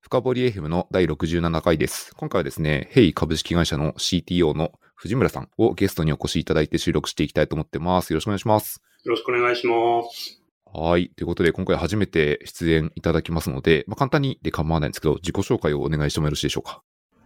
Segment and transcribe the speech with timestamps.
[0.00, 2.14] 深堀 FM の第67回です。
[2.16, 8.12] 今回はですね、ヘイ株式会社の CTO の藤村さんをゲストにお越しいただいて収録していきたいと思ってます。
[8.12, 8.80] よろしくお願いします。
[9.04, 10.40] よろしくお願いします。
[10.72, 11.10] はい。
[11.10, 16.82] ということで、今回初めて出演いただきますので、まあ、簡単にで構わないんですけど、自己紹介をお願いしてもよろしいでしょうか。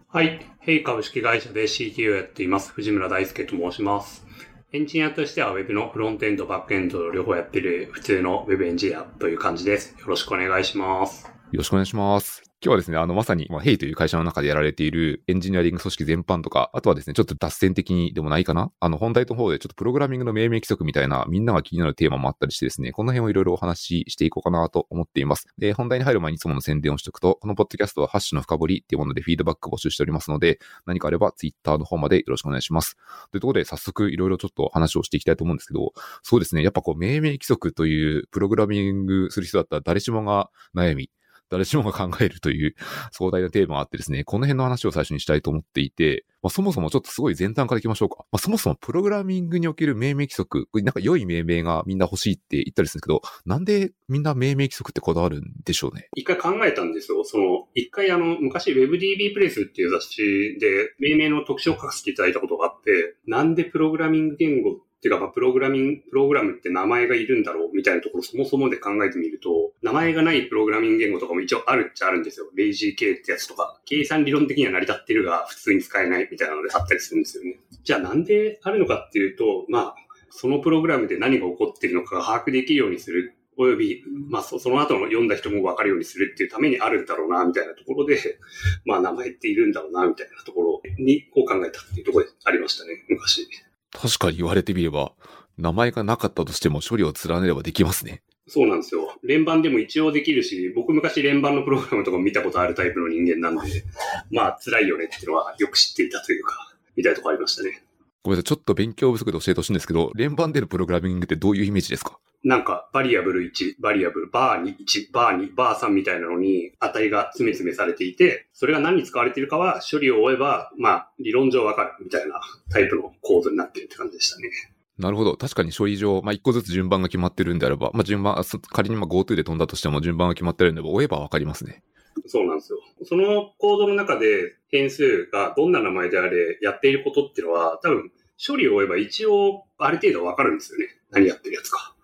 [0.07, 0.39] はい。
[0.59, 2.71] ヘイ株式会社で CTO をやっています。
[2.73, 4.25] 藤村大輔と申します。
[4.73, 9.95] エンジニアとしては Web のフロントエンド、バックエンド両方やってる普通の Web エンジニアという感じです。
[9.99, 11.31] よろしくお願いします。
[11.53, 12.41] よろしくお願いします。
[12.63, 18.71] 今日はですね、あの、まさに、まあ、ヘイという会社の中でやられているエンジニアリング組織全般とか、あとはですね、ちょっと脱線的にでもないかな？
[18.79, 25.45] あの、本題の方でちょっとプログラミングの命名規則みたいな、みんなが気になるテーマもあったりしてですね、この辺をいろいろお話ししていこうかなと思っています。
[25.59, 32.95] で、本題に入る前にいつもの宣伝をしておくと、このポッドキャストはハッシュの深掘りっていうものでフィードバック募集しておりますので、何かあればツイッターの方までよろしくお願いします。
[33.31, 41.11] というところで、早速いろいろちょっと話をしていきたいと思うんですけど、そうですね、やっぱこう、命名規則というプログラミングする人だったら誰しもが悩み、
[41.53, 42.75] 誰しもが考えるという
[43.13, 48.25] 壮大なテーマがあってですね、この辺の話を最初にしたいと思っていて、まあ、そもそもちょっとすごい前段からいきましょうか。
[48.31, 56.09] まあ、そもそもプログラミングにおける命名規則、なんか良い命名がみんな欲しいって言ったりするんですけど、なんでみんな命名規則ってこだわるんでしょうね？
[56.15, 57.23] 一回考えたんですよ。
[57.23, 72.47] その、一回あの、昔 WebDB プレイスっていう雑誌で命名の特徴を書かせていただいたことがあって、なんでプログラミング言語っていうか、ま、プログラミング、プログラムって名前がいるんだろうみたいなところそもそもで考えてみると、名前がないプログラミング言語とかも一応あるっちゃあるんですよ。
[72.55, 73.81] レイジー K ってやつとか。
[73.83, 77.59] 計算理論的には成り立ってるが、普通に使えないみたいなのであったりするんですよね。
[77.83, 79.95] じゃあなんであるのかっていうと、まあ、
[80.29, 83.35] そのプログラムで何が起こってるのかが把握できるようにする。
[83.57, 88.39] および、まあそ、の後の読んだ人も分かるようにするっていうためにあるんだろうな、みたいなところで、
[88.85, 93.47] まあ名前っているんだろうな、みたいなところに、こう考えたっていうところでありましたね、昔。
[93.93, 95.13] 確かに言われてみれば、
[95.57, 98.21] 名前がなかったとしても処理を連ねればできますね。
[98.47, 99.13] そうなんですよ。
[99.23, 103.83] 連番でも一応できるし、僕昔連番のプログラムとかも見たことあるタイプの人間なんで、
[104.31, 107.83] まあ辛いよねっていうのはよく知っていたというか、みたいなところありましたね。
[108.23, 112.17] ごめんなさい、ちょっと勉強不足で教えてほしいんですけど、連番でのプログラミングってどういうイメージですか？
[112.45, 124.49] なんか、バリアブル1、バリアブル、バー2、1、バー2、バー3みたいなのに値が詰め詰めされていて、それが何に使われているかは処理を終えば、まあ、理論上わかるみたいなタイプのコードになってるって感じでしたね。
[124.97, 125.35] なるほど。
[125.35, 131.81] 確かに処理上、まあ、一個ずつ順番が決まってるんであれば、まあ、順番、そ仮にまあ GoTo で飛んだとしても順番が決まってるんで追えばわかりますね。
[132.27, 132.79] そうなんですよ。
[133.03, 138.11] そのコードの中で変数がどんな名前であれやっていることっていうのは、多分
[138.45, 140.87] 処理を追えば一応ある程度わかるんですよね。
[141.11, 141.95] 何やってるやつか。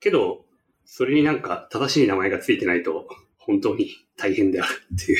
[0.00, 0.44] けど、
[0.84, 5.18] それになんか正しい名前がついてないと、本当に大変であるっていう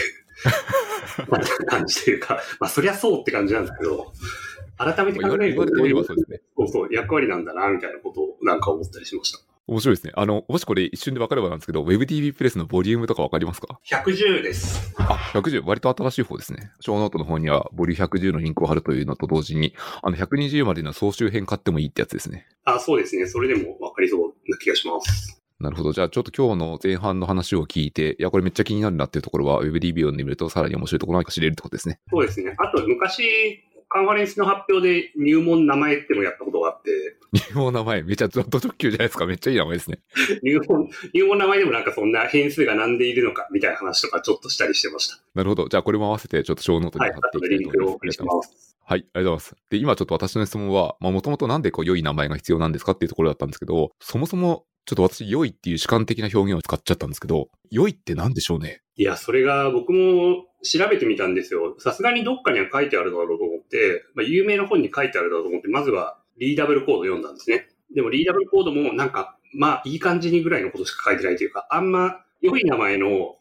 [1.66, 4.12] 感じというか、まあそりゃそうって感じなんだけど、
[4.76, 5.66] 改めて考えると。
[6.56, 9.49] そうそう、役割なんだな、みたいなことをなんか思ったりしました。
[9.70, 10.12] 面白いですね。
[10.16, 14.92] あの、もしこれ一瞬で分かればなんですけど、WebDB プレスのボリュームとか分かりますか？110です。
[14.98, 16.72] あ、110、割と新しい方ですね。
[16.80, 22.48] ショーノートの方にはボリュー110のリンクを貼るというのと同時に、あの、120までの総集編買ってもいいってやつですね。
[22.64, 23.28] あ、そうですね。
[23.28, 25.40] それでもわかりそうな気がします。
[25.60, 25.92] なるほど。
[25.92, 32.00] じゃあちょっと今日の前半の話を聞いて、いや、これめっちゃ気になるなっていうところは WebDB を読んでみるとさらに面白いところが知れるってことですね。
[32.10, 32.56] そうですね。
[32.58, 36.90] あと、昔、カンファレンスの発表で入門名前ってのをやったことがあって、
[37.32, 39.26] 入門名前めっちゃド直球じゃないですか。
[39.26, 39.98] めっちゃいい名前ですね。
[40.44, 45.20] 入門、入門名前でもなんかそんな変数がなんでいるのかみたいな話とかちょっとしたりしてました。
[45.34, 45.68] なるほど。
[45.68, 47.12] じゃあこれも合わせてちょっと小ノートにはい。
[47.14, 47.78] 貼っていきたいと思います。
[47.78, 48.76] クをお送りします。
[48.84, 49.56] はい、ありがとうございます。
[49.70, 58.82] で、今ちょっと私の質問は、まあ、もともとなんでこう良い名前が必要なんですかっていうところだったんですけど、そもそも、ちょっと私、良いっていう主観的な表現を使っちゃったんですけど、良いって何でしょうね？
[58.96, 61.76] いや、それが僕も調べてみたんですよ。
[61.78, 67.68] さすがにどっかには書いてあるだろうと思って、まあ、有名な本に書いてあるだろうと思って、まずはリーダブルコード読んだんですね。
[67.94, 73.36] でもリーダブルコードもなんか、まあいい感じにぐらいのことしか書いてないというか、あんま良い名前の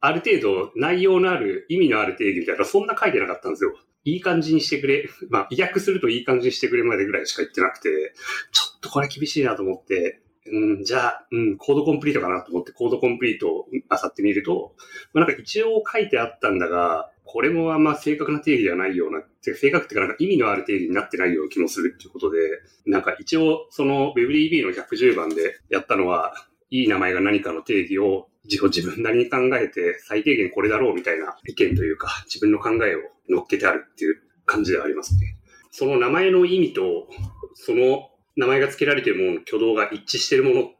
[0.00, 3.74] ある程度内容のある意味のある定義みたいなそんな書いてなかったんですよ。
[4.04, 5.08] いい感じにしてくれ。
[5.28, 8.14] まあ、意訳するといい感じにしてくれまでぐらいしか言ってなくて、
[8.50, 13.78] ちょっとこれ厳しいなと思って、うん、じゃあ、うん、コードコンプリートかなと思って、コードコンプリートを漁
[14.08, 14.74] ってみると、
[15.12, 22.38] まあ、なんか一応書いてあったんだが、これもあんま正確な定義ではないような、正確っていうかなんか意味のある定義になってないような気もするっていうことで、
[22.86, 26.34] なんか一応その WebDB の110番でやったのは、
[26.70, 34.16] いい名前が何かの定義を自自分なりに考えて最低限これだろうみたいな意見というか、自分の考えを乗っけてあるっていう
[34.46, 35.36] 感じではありますね。
[35.70, 37.08] その名前の意味と、
[37.54, 38.10] その
[38.40, 40.72] 名前が付けられているものの挙動が一致しているものっ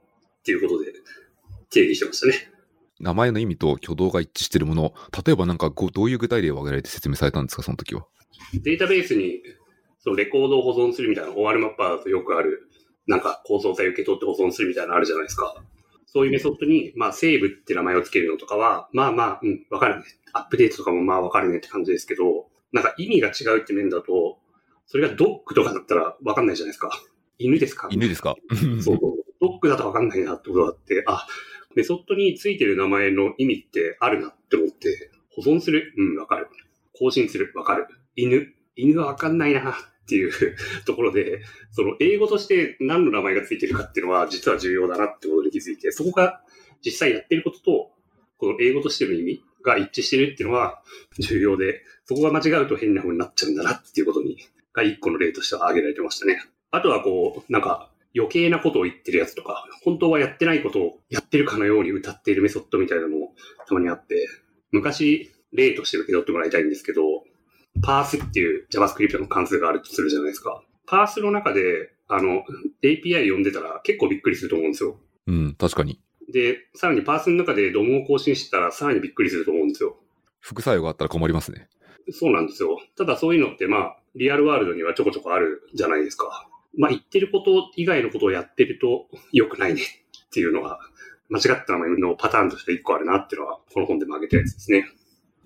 [0.44, 0.92] ていうことで
[1.68, 2.50] 定義してましたね。
[2.98, 4.94] 名前の意味と挙動が一致しているもの、
[5.26, 8.06] 例えばなんかごどういう具体例を挙げられて説明されたんですか、その時は。
[8.54, 9.42] データベースに
[9.98, 12.66] そのレコードを保存するみたいな OR マッパーだとよくある、
[13.06, 15.62] なんか構造体受け取って保存するみたいなのあるじゃないですか。
[16.06, 20.04] そういうメソッドに、まあ、セーブって名前をつけるのとかは、まあまあ、うん、わかるね。
[20.32, 24.38] アップデートとかもまあわかるねって感じですけど、なんか意味が違うって面だと、
[24.86, 26.90] それがドッグとかだったらわかんないじゃないですか。
[27.40, 27.88] 犬ですか？
[27.90, 28.36] 犬ですか？
[28.82, 28.98] そう。
[29.40, 31.26] ドッグだとわかんないなってことがあって、あ、
[31.74, 35.94] メソッドについてる名前の意味ってあるなって思って、保存する？
[35.96, 36.48] うん、わかる。
[36.98, 37.52] 更新する？
[37.56, 37.86] わかる。
[38.16, 38.52] 犬？
[38.76, 39.74] 犬はわかんないなっ
[40.06, 40.32] ていう
[40.86, 46.42] ところで、その英語として何の名前がついてるかっていうのは実は重要だなってことに気づいて、そこが
[46.84, 47.90] 実際やってることと、
[48.38, 50.82] この英語としての意味が一致してるっていうのは
[51.18, 54.36] 重要で、そこが間違うと変な風になっちゃうんだなっていうことに、
[54.72, 56.42] が一個の例としては挙げられてましたね。
[56.70, 63.34] あとはこう、なんか余計なことを言ってるやつとか、本当はやってないことをやってるかのように歌っているメソッドみたいなのも
[63.66, 64.28] たまにあって、
[64.72, 67.02] 昔例として受け取ってもらいたいんですけど、
[67.82, 70.62] パースっていう JavaScript の関数があるとするじゃないですか。
[70.86, 72.44] パースの中で、あの、
[72.82, 74.98] API 読んでたら結構びっくりすると思うんですよ。
[75.28, 76.00] うん、確かに。
[76.32, 79.96] で、さらにパースの中でドムを更新してたらさらにびっくりすると思うんですよ。
[80.40, 81.68] 副作用があったら困りますね。
[82.12, 82.78] そうなんですよ。
[82.96, 86.48] ただそういうのってまあ、リアルワールドにはちょこちょこあるじゃないですか。
[86.76, 90.80] まあ言ってること以外のことをやってると良くないねっていうのは、
[91.28, 94.88] 間違ったのパターンとして一個あるなっていうのは、この本でも挙げたやつですね。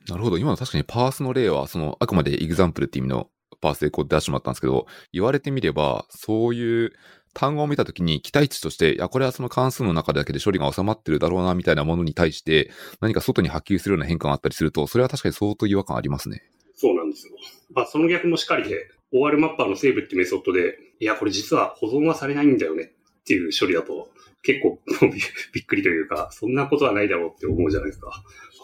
[0.09, 0.39] なるほど。
[0.39, 3.29] 今の確かにパースの例は、その、あくまでエグザンプルって意味の
[3.61, 6.93] パースでこう出してもらったんですけど、言われてみれば、そういう
[7.35, 12.71] 単語を見たときに期待値として、いや、これはその関数の中だけで処理が収まってるだろうな、みたいなものに対して、
[13.01, 16.43] 何か外に波及するような変化があったりすると、それは確かに相当違和感ありますね。
[16.75, 17.35] そうなんですよ。
[17.71, 24.11] まあその逆もしかりで、OR マッパーのセーブってメソッドで、いや、これ実は保存はされないんだよねっていう処理だと、
[24.43, 24.81] 結構
[25.55, 28.11] びっくりというか、そんなことはないだろうって思うじゃないですか。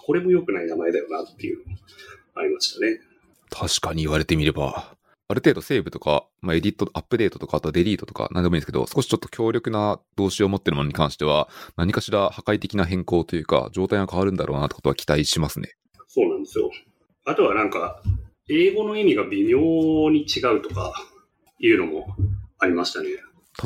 [0.04, 1.64] これも良くない名前だよなっていうの
[2.34, 3.00] ありましたね。
[3.48, 4.96] 確かに言われてみれば。
[5.28, 15.76] ある程度セーブとか、まあ、エディット、アップデートとか、あとはデリートとか、何でもいいんですけど、少しちょっと強力な動詞を持ってるものに関しては、何かしら破壊的な変更というか、状態が変わるんだろうなってことは期待しますね。
[16.08, 16.68] そうなんですよ。
[17.24, 18.02] あとはなんか、
[18.50, 20.92] 英語の意味が微妙に違うとか
[21.60, 22.16] いうのも
[22.58, 23.08] ありましたね。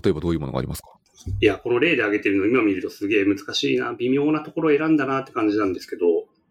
[0.04, 0.88] 例えばどういうものがありますか？
[1.40, 6.04] いや、この例で挙げてるの今見るとすげえ難しいな、微妙なところを選んだなって感じなんですけど、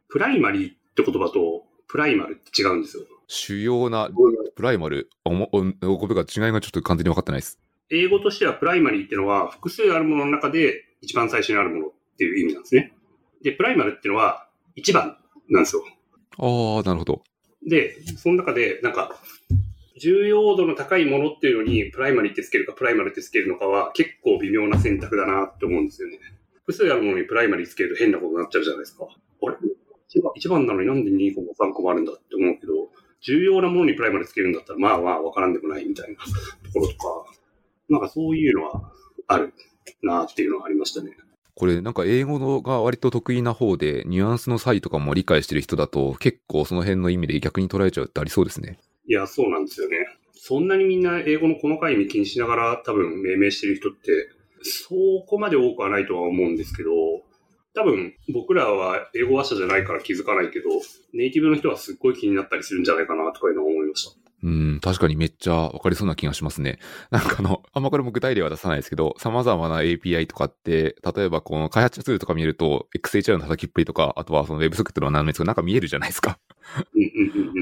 [0.10, 3.04] primary って言葉と primal って違うんですよ。
[3.28, 4.10] 主要な
[4.56, 7.60] primal、おも、お、おごめんが違いがちょっと完全に分かってないです。
[7.92, 12.94] 英語としては primary っていうのは複数あるものの中で一番最初にあるものっていう意味なんですね。
[13.44, 15.18] で、 primal っていうのは一番
[15.50, 15.84] なんですよ。
[16.38, 17.22] ああ、なるほど。
[17.68, 19.16] で、その中でなんか、
[20.00, 26.20] 重要度の高いものっていうのに primary ってつけるかプライマルってつけるのかは結構微妙な選択だなって思うんですよね。
[26.66, 29.06] 複数あるものに primary つけると変なことになっちゃうじゃないですか。
[29.06, 29.56] あれ？
[30.10, 32.74] 一番一番なのになんで2個も3個もあるんだって思うけど、
[33.22, 37.26] 重要なものに primary つけるんだったらまあまあわからんでもないみたいなところとか、
[37.90, 38.92] なんかそういうのは
[39.28, 39.54] ある
[40.02, 41.16] なっていうのはありましたね。
[41.56, 48.80] これなんか英語のが割と得意な方で、ニュアンスの差異とかも理解してる人だと、結構その辺の意味で逆に捉えちゃうってありそうですね。
[49.08, 49.98] いや、そうなんですよね。
[50.34, 54.30] そんなにみんな英語の細かい意味気にしながら多分命名してる人って、
[54.64, 54.96] そ
[55.28, 56.92] こまで多くはないとは思うんですけど、
[57.76, 60.70] 多分僕らは英語話者じゃないから気づかないけど、
[61.14, 64.23] ネイティブの人はすっごい気になったりするんじゃないかなとかいうのは思いました。
[64.44, 66.78] うん、確かにめっちゃわかりそうな気がしますね。
[67.12, 76.40] なんかあの、あんまこれも具体例は出さないですけど、様々な API とかって、例えばこの開発ツールとか見ると、XHR の叩きっぷりとか、あとはその WebSocket の何ですかなんか見えるじゃないですか。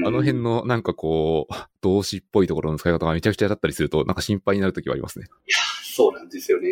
[0.04, 5.26] あの辺のなんかこう、動詞っぽいところの使い方がめちゃくちゃだったりすると、なんか心配になるときはありますね。
[5.84, 6.68] そうなんですよね。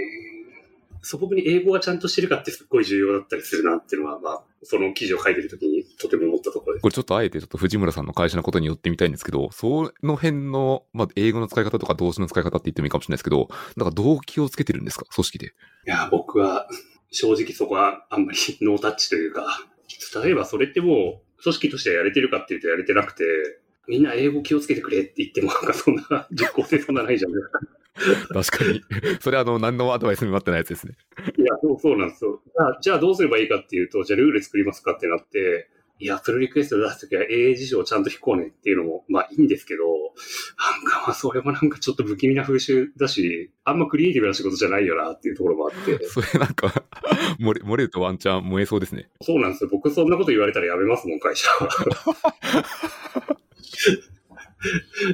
[1.03, 6.83] 素朴に英語がちゃんとしてるかってすっごい重要だったりするなっていうのは、まあ、その記事を書いてるときにとても思ったところです。
[6.83, 15.07] これちょっとあえてちょっと藤村さんの会社のことによってみたいんですけど、その辺の、まあ、英語の使い方とか動詞の使い方って言ってもいいかもしれないですけど、なんかどう気をつけてるんですか？
[15.15, 15.47] 組織で。
[15.47, 15.51] い
[15.87, 16.69] や、僕は
[17.11, 19.45] 正直そこはあんまりノータッチというか、
[20.23, 23.25] 例えばそれってもう組織としてやれてるかっていうとやれてなくて、
[23.89, 27.33] みんな英語気をつけてくれって言ってもなんかそんな 実効性そんなないじゃん。
[28.33, 28.83] 確かに。
[29.21, 30.95] それあの、何のアドバイスにもなってないやつですね。
[31.37, 32.41] いや、そうそうなんですよ。
[32.45, 35.69] じゃあ、じゃあどうすればいいかっていうと、じゃあルール作りますかってなって、
[36.03, 46.03] いや、プルリクエスト出すときは英辞書をちゃんと引こうねっていうのも、まあいいんですけど、なんかまあそれもなんかちょっと不気味な風習だし、あんまクリエイティブな仕事じゃないよなっていうところもあって。
[46.09, 46.69] それなんか
[47.39, 49.11] 漏れ、漏れるとワンチャン燃えそうですね。
[49.21, 49.71] そうなんですよ。
[49.71, 51.69] 僕そんなこと言われたらやめますもん、会社は。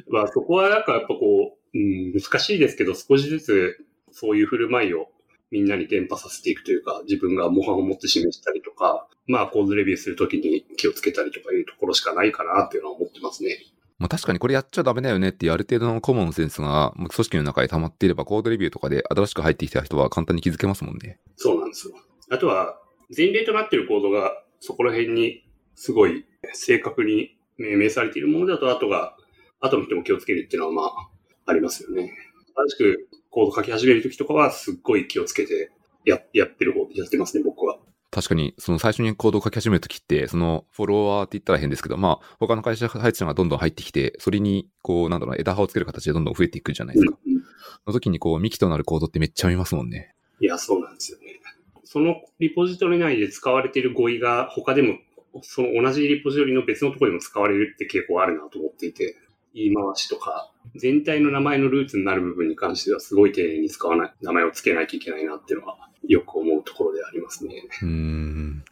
[0.08, 1.16] まあそこはなんかやっぱこ
[1.54, 5.08] う、うん、難しいですけど、少しずつそういう振る舞いを
[5.50, 13.58] みんなに伝播させていくというか、自分が模範を持って示したりとか、まあコードレビューするときに気をつけたりとかいうところしかないかなっていうのは思ってますね。
[13.98, 21.18] まあ確かにこれやっちゃダメだよねっていうある程度のコモンセンスが組織の中で溜まっていればコードレビューとかで新しく入ってきた人は簡単に気づけますもんね。
[21.36, 21.94] そうなんですよ。
[22.30, 22.80] あとは、
[23.16, 25.44] 前例となっているコードがそこら辺に
[25.76, 29.16] すごい正確に命名されているものだと、後が、
[29.60, 31.08] 後の人も気をつけるっていうのはまあ、
[31.46, 32.12] ありますよね。
[32.54, 35.70] 新しくコード書き始めるときとかはすっごい気をつけて
[36.04, 37.78] ややってる方、やってますね、僕は。
[38.10, 47.18] 確かに、その最初にコードを書き始めるときって、そのフォロワーって言ったら変ですけど、まあ、他の会社配置者がどんどん入ってきて、それに、こう、なんだろう、枝葉をつける形でどんどん増えていくじゃないですか。
[47.26, 47.48] うんうん、そ
[47.88, 50.14] の時に、こう、幹となるコードってめっちゃ見ますもんね。
[50.40, 51.40] いや、そうなんですよね。
[51.84, 54.98] そのリポジトリ内で使われている語彙が他でも、
[55.42, 59.16] その同じリポジトリの別のところでも使われるって傾向あるなと思っていて、
[59.56, 67.62] 言い回しとか、全体の名前のルーツになる部分に関してはすごい丁寧に使わない、名前を付けなきゃいけないなっていうのはよく思うところでありますね。
[67.82, 68.64] うん。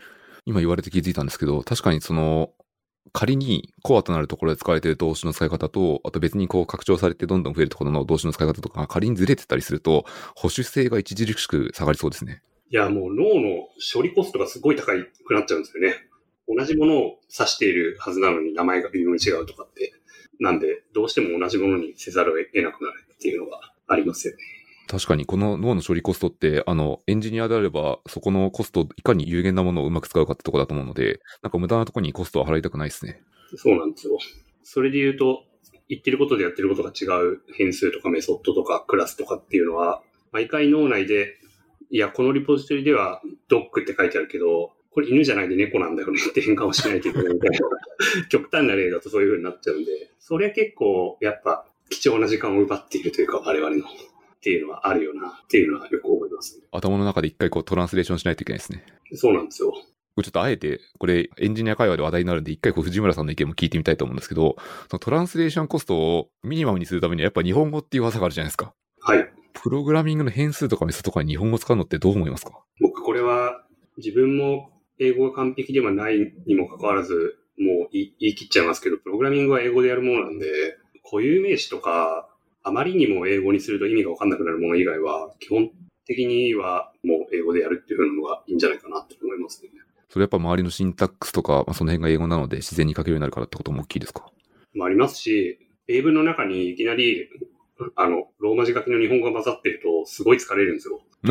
[0.44, 2.52] 今言われて気づいたんですけど、確かにその、
[3.12, 12.42] 仮にコアとなるところで使われている動詞の使い方と、あと別にこう拡張されてどんどん増えるところの動詞の使い方とかが仮にずれてたりすると、保守性が著しく下がりそうですね。
[12.70, 15.94] いや、もう脳の処理コストがすごい高くなっちゃうんですよね。
[16.46, 19.94] 同じものを指しているはずなのに名前が微妙に違うとかって。
[20.40, 24.40] なんで、どうしても同じものにせざるを得なくなるっていうのがありますよね。
[24.86, 33.22] 確かに、この脳の処理コストって、あの、エンジニアであれば、そこのコストをいかに有限なものをうまく使うかってとこだと思うので、なんか無駄なところにコストは払いたくないですね。
[33.56, 34.18] そうなんですよ。
[34.62, 35.44] それで言うと、
[35.88, 41.38] 言ってることでやってることが違う変数とかメソッドとかクラスとかっていうのは、毎回脳内で、
[41.90, 47.58] いや、このリポジトリではドッグって書いてあるけど、これ犬じゃないで猫なんだよねって変換をしないといけないみたいな、
[48.30, 53.84] 極端な例だとそういう風になっちゃうんで、それ結構やっぱ貴重な時間を奪っているというか、我々の。
[53.84, 53.86] っ
[54.44, 58.84] ていうのはあるよなっていうのはよく思います、ね、頭の中で一回こうトランスレーションしないといけないですね。
[59.14, 59.72] そうなんですよ。
[59.72, 64.56] ちょっとあえて、これエンジニア会話で話題になるんで、一回こう藤村さんの意見も聞いてみたいと思うんですけど、
[64.90, 68.74] そのトランスレーションコストをミニマムにするためにはやっぱ日本語っていう技があるじゃないですか。
[69.00, 69.26] はい。
[69.54, 72.52] プログラミングの変数とかメソとかに日本語使うのってどう思いますか？
[72.80, 73.64] 僕これは
[73.96, 80.46] 自分も英語が完璧ではないにもかかわらず、もう言い切っちゃいますけど、プログラミングは英語でやるものなんで、
[81.04, 82.28] 固有名詞とか、
[82.62, 85.70] あまりにも英語にすると意味がわかんなくなるもの以外は、基本
[86.06, 89.70] 的にはもう英語でやるっていうのがいいんじゃないかなって思いますね。
[90.08, 94.30] それやっぱ周りのシンタックスとか、まあ、その辺が英語なので自然に書けるようになるからってことも大きいですか？
[94.74, 95.58] まあ、ありますし、
[95.88, 97.28] 英文の中にいきなり、
[97.96, 101.02] あの、ローマ字書きの日本語が混ざってると、すごい疲れるんですよ。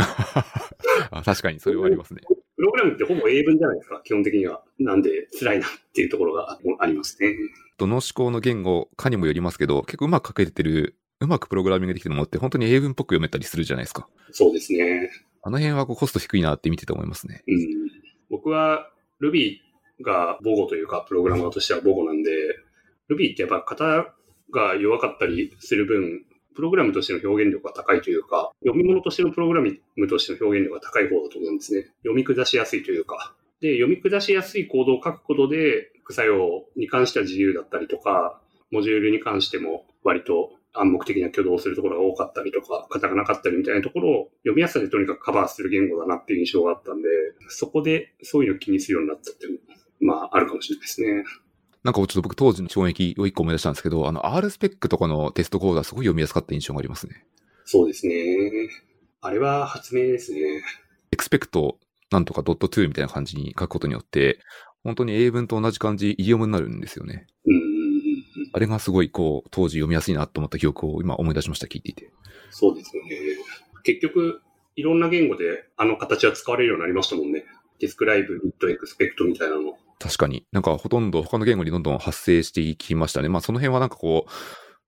[1.11, 2.21] あ確かに、それはありますね。
[2.63, 4.63] プログラムってほぼ英文じゃないですか、基本的には。
[4.79, 7.35] なんで、辛いなっていうところがありますね。
[7.77, 14.07] どの思考の言語かにもよりますけど、結構うまく書けてるうまくプログラミングできてるものって本当に英文っぽく読めたりするじゃないですか。
[14.31, 15.11] そうですね。
[15.41, 17.43] あの辺はこうコスト低いなって見てて思いますね。
[17.45, 17.57] うん。
[18.29, 18.89] 僕は
[19.21, 19.57] Ruby
[20.01, 22.31] が母語というか、プログラマーとしては母語なんで、
[23.09, 24.13] Ruby ってやっぱ型
[24.51, 26.23] が弱かったりする分、
[26.55, 31.87] プログラムとしての表現力が高いというか、読み物としてのプログラムとしての表現力が高い方だと思うんですね。
[32.03, 33.35] 読み下しやすいというか。
[33.61, 38.41] で、読み下しやすいコードを書くことで、副作用に関しては自由だったりとか、
[38.71, 47.07] モジュールに関しても割と暗黙的な挙動をするところが多かったりとか、型がなかったりみたいなところを読みやすさでとにかくカバーする言語だなっていう印象があったんで、
[47.47, 51.23] そこでそういうのを気にするようになったっていうのもまあ、あるかもしれないですね。
[51.83, 57.25] なんかちょっと僕当時の衝撃を一個思い出したんですけど、あの R スペックとかのテストコードはすごい読みやすかった印象がありますね。
[57.65, 58.15] そうですね。
[59.21, 60.39] あれは発明ですね。
[61.11, 61.77] エクスペクト
[62.13, 64.39] なんとかドット2みたいな感じに書くことによって、
[64.83, 67.27] 本当に英文と同じ感じ、イディオムになるんですよね。
[67.45, 67.61] うん。
[68.53, 72.11] あれがすごいこう、当時読みやすいなと思った記憶を今思い出しました、聞いていて。
[72.51, 73.09] そうですよね。
[73.83, 74.41] 結局、
[74.75, 77.45] いろんな言語であの形は使われるようになりましたもんね。
[77.79, 79.77] describe、it、expect みたいなの。
[80.03, 80.45] 確かに。
[80.51, 83.29] なんかほとんど他の言語にどんどん発生していきましたね。
[83.29, 84.31] まあその辺はなんかこう、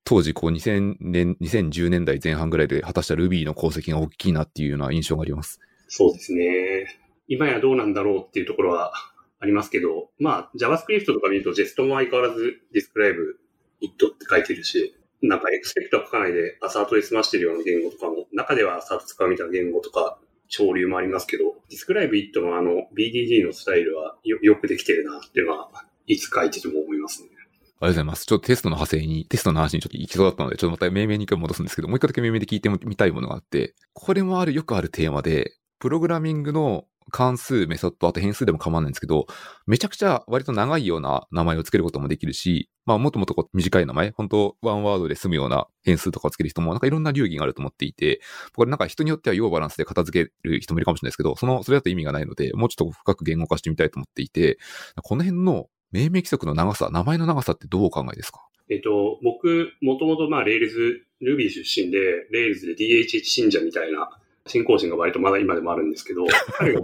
[0.04, 5.62] 当時こう2000年、2010年代前半ぐらいで果たした Ruby の功績が大きいなっていうような印象があります。
[5.88, 7.00] そうですね。
[7.30, 8.92] 今やどうなんだろうっていうところは
[9.40, 13.40] ありますけど、まあ JavaScript とか見ると Jest も相変わらず describe
[13.80, 25.70] it って書いてるし、なんかエクスペクトは書かないでアサートで済ましてるような言語とかも、中ではアサート使うみたいな言語とか、潮流もありますけど、ディスクライブ it のあの BDD のスタイルはよよくできてるなっていうのは、
[26.08, 27.30] いつ書いてても思いますね。
[27.32, 28.26] ありがとうございます。
[28.26, 39.28] ちょっとテストの派生に、テストの話にちょっと行きそうだったので、ちょっとまた命名に一回戻すんですけど、もう一回だけ命名で聞いてみたいものがあって、これもある、よくあるテーマで、プログラミングの関数、メソッド、あと変数でも構わないんですけど、
[39.68, 48.22] めちゃくちゃ割と長いような名前をつけることもできるし、まあもっともっとこう短い名前、本当 one word で済むような変数とかをつける人もなんかいろんな流儀があると思っていて、
[48.56, 54.58] これなんか人によっては要バランスで片付ける人もいるかもしれないですけど、その、それだと意味がないので、もうちょっと深く言語化してみたいと思っていて、
[55.04, 58.42] この辺の命名規則の長さ、名前の長さってどうお考えですか？
[58.70, 62.00] えっと、僕、もともとまあ、 Rails、Ruby 出身で、
[62.32, 64.10] Rails で DHH 信者みたいな
[64.48, 66.26] 信仰心が割とまだ今でもあるんですけど、
[66.58, 66.82] 彼が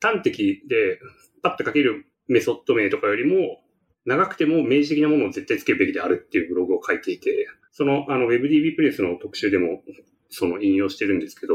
[0.00, 0.98] 端的で
[1.42, 3.62] パッと書けるメソッド名とかよりも、
[4.04, 9.82] 長くても明示的なものを絶対つけるべきであるっていうブログを書いていて、そのあの WebDB プレスの特集でも
[10.30, 11.54] その引用してるんですけど、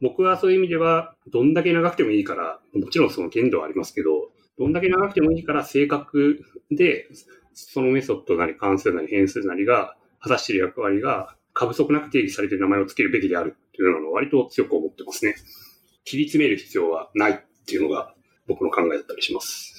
[0.00, 7.08] 僕はそういう意味では、どんだけ長くてもいいから、もちろんその限度はありますけど、どんだけ長くてもいいから正確で、
[7.54, 15.36] そのメソッドなり関数なり変数なりが果たしている役割が過不足なく定義されている名前をつけるべきであるっていうのを割と強く思ってますね。
[16.04, 17.36] 切り詰める必要はないっ
[17.66, 18.14] ていうのが
[18.46, 19.73] 僕の考えだったりします。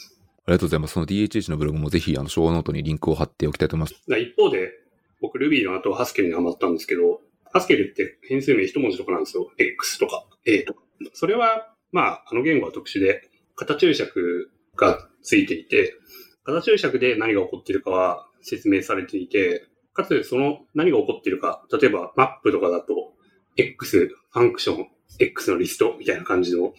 [0.47, 0.93] ありがとうございます。
[0.93, 4.21] その DHH のブログもぜひ、あの、ショーノートにリンクを貼っておきたいと思います。
[4.21, 4.71] 一方で、
[5.19, 9.51] 僕 Ruby の後ハスケルにハマったんですけど、 Haskell って変数名一文字とかなんですよ。
[9.57, 10.81] X とか A とか。
[11.13, 15.95] それは、まあ、あの言語は特殊で、型注釈がついていて、
[16.43, 23.13] 型注釈で何が起こっているかは説明されていて、かつその何が起こっているか、例えばマップとかだと、
[23.57, 24.87] X ファンクション、
[25.19, 26.73] X のリストみたいな感じの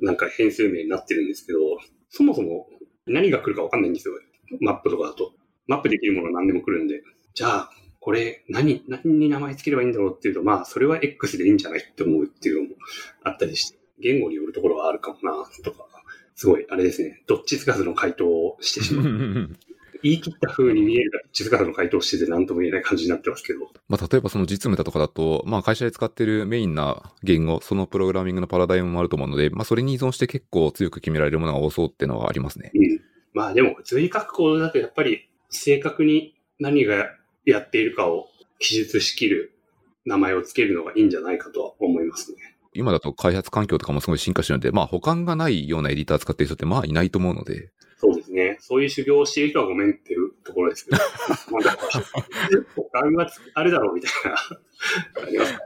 [0.00, 1.58] なんか変数名になってるんですけど、
[2.08, 2.68] そもそも
[3.06, 4.14] 何が来るか分かんないんですよ。
[4.60, 5.32] マップとかだと。
[5.66, 7.02] マップできるものは何でも来るんで。
[7.34, 12.76] じゃあ、これ何、何に名前つければいいんだろうっていうと、まあ、それは X でいいんじゃないって思うっていうのも
[13.22, 15.32] あったりして、言語によるところはあるかもな、
[15.62, 15.86] とか、
[16.34, 19.50] すごい、あれですね、どっちつかずの回答をしてしまう。
[20.02, 23.70] 言い切った風に見えるが、地図からの回答してて何とも言えない感じになってますけど。
[23.88, 32.70] まあ、例えばその実務だとかだと、まあ、会社で使ってるメインな言語、そのプログラミングのパラダイムもあると思うので、まあ、それに依存して結構強く決められるものが多そうっていうのはありますね。
[32.74, 33.00] うん。
[33.32, 37.06] まあ、でも、普通に書くコードだとやっぱり正確に何が
[37.44, 38.28] やっているかを
[38.58, 39.52] 記述しきる
[40.04, 42.38] 名前をつけるのがいいんじゃないかとは思いますね。
[42.74, 47.70] 今だと開発環境とかもすごい進化してるので、まあ保管がないようなエディター使ってる人ってまあいないと思うので。
[48.32, 48.56] ね。
[48.60, 50.98] そういう修行をしている人はごめんっていうところですけど。
[51.52, 51.76] まあ、
[52.74, 54.36] 保管があるだろうみたいな。
[55.22, 55.60] ありますか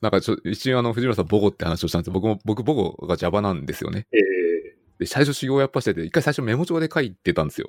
[0.00, 4.06] なんかちょ、一瞬あの、藤村さん、ボゴって話をしたんです僕も、僕、ボゴが Java なんですよね。
[4.12, 7.68] ええー、で、最初修行やっぱしてて、一回最初メモ帳で書いてたんですよ。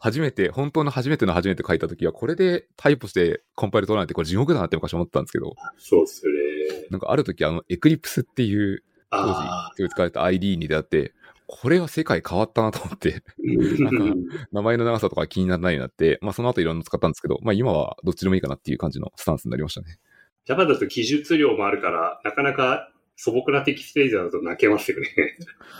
[0.00, 5.54] 初めて、本当の初めての初めて書いたときは、これでタイプしてコンパイル取らないってこれ地獄だなって昔思ったんですけど。
[5.76, 6.32] そうっすね。
[6.90, 9.26] なんかある時あの、エクリプスっていう、当
[9.76, 11.14] 時、使われた ID に出会って、
[11.50, 14.14] これは世界変わったなと思ってなんか、
[14.52, 19.98] 名前の長さとか気にならないようになって、まあその後いろんなの使ったんですけど、まあ今はどっちでもいいかなっていう感じのスタンスになりましたね。
[20.44, 25.08] Java だと記述量もあるから、なかなか素朴なテキストエディターだと泣けますよね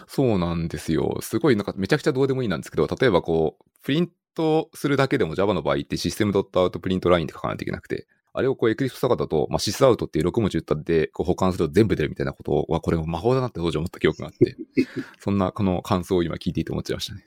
[0.07, 1.19] そうなんですよ。
[1.21, 14.57] すごいなんかめちゃくちゃどうでもいいなんですけど、例えばこう、プリントするだけでも Java の場合ってシステムドットアウトプリントラインって書かないといけなくて、あれをこうエクリプスとかだと、まあ、シスアウトっていう6文字打ったんで、こう保管すると全部出るみたいなことは、これも魔法だなって当時思った記憶があって、
[15.19, 17.25] そんなこの感想を今聞いていて思っちゃいましたね。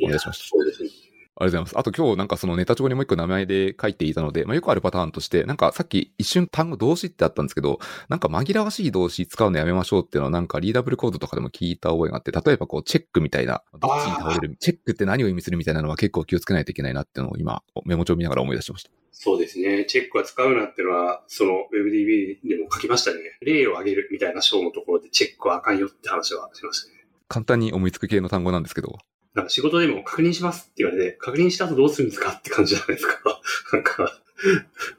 [0.00, 1.02] 思い出しました。
[1.34, 1.78] ありがとうございます。
[1.78, 19.01] あと今日なんかそのネタ帳にもう一個名前で書いていたので、まあ、よくあるパターンとして、なんかさっき一瞬単語動詞ってあったんですけど、なんか紛らわしい動詞使うのやめましょうっていうのはなんかリーダブルコードとかでも聞いた覚えがあって、例えばこうチェックみたいな、どっちに倒れる、チェックって何を意味するみたいなのは結構気をつけないといけないなっていうのを今メモ帳見ながら思い出しました。
[19.12, 19.84] そうですね。
[19.84, 23.20] チェックは使うなっていうのは、その WebDB でも書きましたね。
[23.42, 27.04] 例を挙げるみたいな章のところでチェックはあかんよって話はしましたね。
[27.28, 28.98] 簡単に思いつく系の単語なんですけど、
[29.34, 33.40] なんか仕事でも確認しますって言われて、確認した後どうするんですかって感じじゃないですか。
[33.72, 34.20] なんか、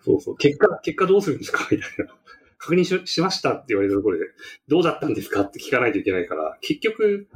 [0.04, 2.15] そうそう、結果、結果どうするんですかみたいな。
[2.58, 4.26] 確認ししましたって言われたところで、
[4.67, 7.28] どうだったんですかって聞かないといけないから、結局、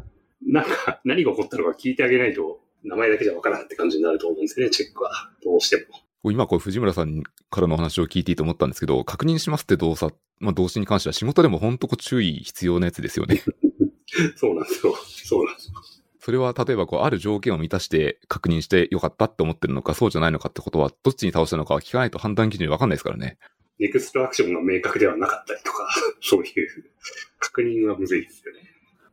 [0.45, 5.31] なんか何が起こったのか聞いてあげないと、名前だけじゃわからんって感じになると思うんですよね、チェックは。
[5.43, 6.06] どうしても。
[6.31, 13.43] 今、こう、藤村さんからの話を聞いていいと思ったんですけど、確認しますって動作、まあ、動詞に関しては仕事でも本当注意必要なやつですよね。
[14.35, 14.95] そうなんですよ。
[14.95, 15.73] そうなんですよ。
[16.19, 23.37] それは例えばこう、ある条件を満たして確認してよかったって思ってるのか、そうじゃないのかってことは、どっちに倒したのか聞かないと判断基準わかんないですからね。
[23.79, 25.87] ネクストアクションが明確ではなかったりとか、
[26.21, 26.91] そういう
[27.39, 28.59] 確認はむずいですよね。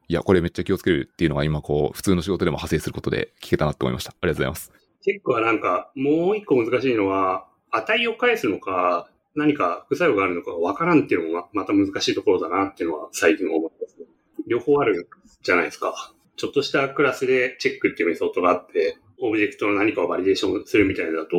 [0.09, 4.11] いや、これめっちゃ気をつけるっていうのが今こう、普通の仕事でも派生することで聞けたなって思いました。
[4.11, 4.84] ありがとうございます。
[5.05, 13.97] 結構なんか、もう一個難しいのは、値を返すのか、何か副作用があるのかわからんっていうのがまた難しいところだなっていうのは最近思ってます、
[14.47, 15.09] 両方ある
[15.43, 16.13] じゃないですか。
[16.37, 21.37] ちょっとしたクラスでチェックっていうメソッドがあって、オブジェクトの何かをバリデーションするみたいなのだと、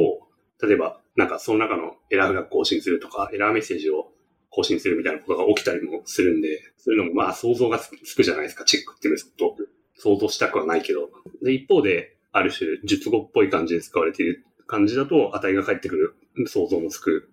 [0.65, 4.11] 例えば、なんかその中のエラーフラグ更新するとか、エラーメッセージを
[4.49, 9.55] 更新するみたいなことが起きたりもするんで、そういうのもまあ想像がつくじゃないですか、チェックっていうメソッド。
[9.97, 11.09] 想像したくはないけど。
[11.41, 17.29] で、一方で、ある種、術語っぽい感じで使われている感じだと、値が返ってくる想像もつく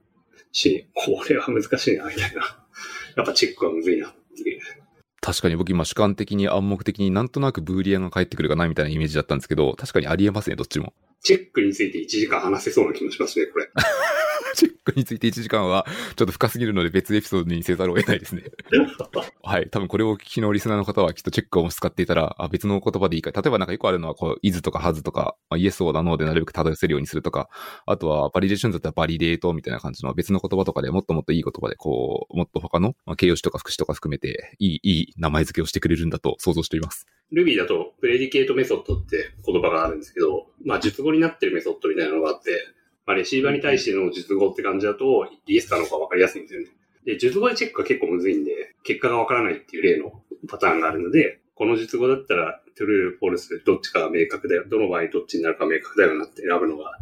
[0.53, 2.43] し、これは難しいな、みたいな。
[3.17, 4.61] やっぱチェックはむずいなっていう。
[5.21, 10.95] 確かに僕今主観的に暗黙的になんとなくブーリアンが返ってくるかなみたいなイメージだったんですけど、確かにありえますね、どっちも。
[11.21, 13.71] チェックについて1時間話せそうな気もしますね、これ。
[14.55, 15.87] チェックについて1時間は
[16.17, 18.43] ちょっと深すぎるので別エピソードにせざるを得ないですね。
[19.43, 19.69] はい。
[19.71, 23.31] 多分これを聞きのリスナーの方はきっとチェックを使っていたら、あ、別の言葉でいいか。
[23.31, 27.49] 例えばなんかよくあるのは、こう、is とか has とか、まあ、yes をだのでなるべく漂せるようにするとか、
[27.87, 37.07] あとはバリデーションだったら validate みたいな感じの別の言葉とかでもっともっといい言葉で、こう、もっと他の、まあ、形容詞とか副詞とか含めて、いい、いい名前付けをしてくれるんだと想像しております。
[37.33, 42.61] Ruby だと、 predicate method って言葉があるんですけど、まあ、述語になってるメソッドみたいなのがあって、
[43.07, 46.69] まあ、レシーバーに対しての述語って感じだと、 yes か no か分かりやすいんですよね。
[47.05, 54.65] で、述語でチェックが結構むずいんで、結果が分からないっていう例のパターンがあるので、この述語だったら、true, false, どっちかが明確だよ。
[54.69, 56.93] どの場合どっちになるか明確だよなって選ぶのが、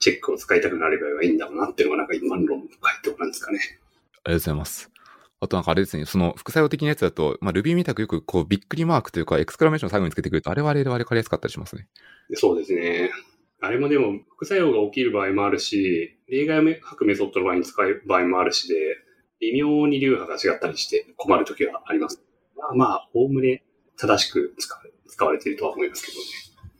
[0.00, 3.58] チェックを使いたくなればいいんだろうなっていうのがなんか一般論の回答なんですかね。
[3.58, 3.78] ありが
[4.24, 4.90] とうございます。
[5.40, 11.86] あとなんかあれですね、その副作用的なやつだと、まあ Ruby みたくよくこうびっくりマークというかエクスクラメーションを最後につけてくると、あれはあれで分かりやすかったりしますね。
[12.28, 13.10] でそうですね。
[13.64, 18.74] あれもでも副作用が起きる場合もあるし、例外を吐くメソッドの場合に使う場合もあるしで、
[19.40, 22.22] 微妙に流派が違ったりして困るときはあります。
[22.56, 23.64] まあまあ、おおむね
[23.96, 26.24] 正しく使う使われているとは思いますけどね。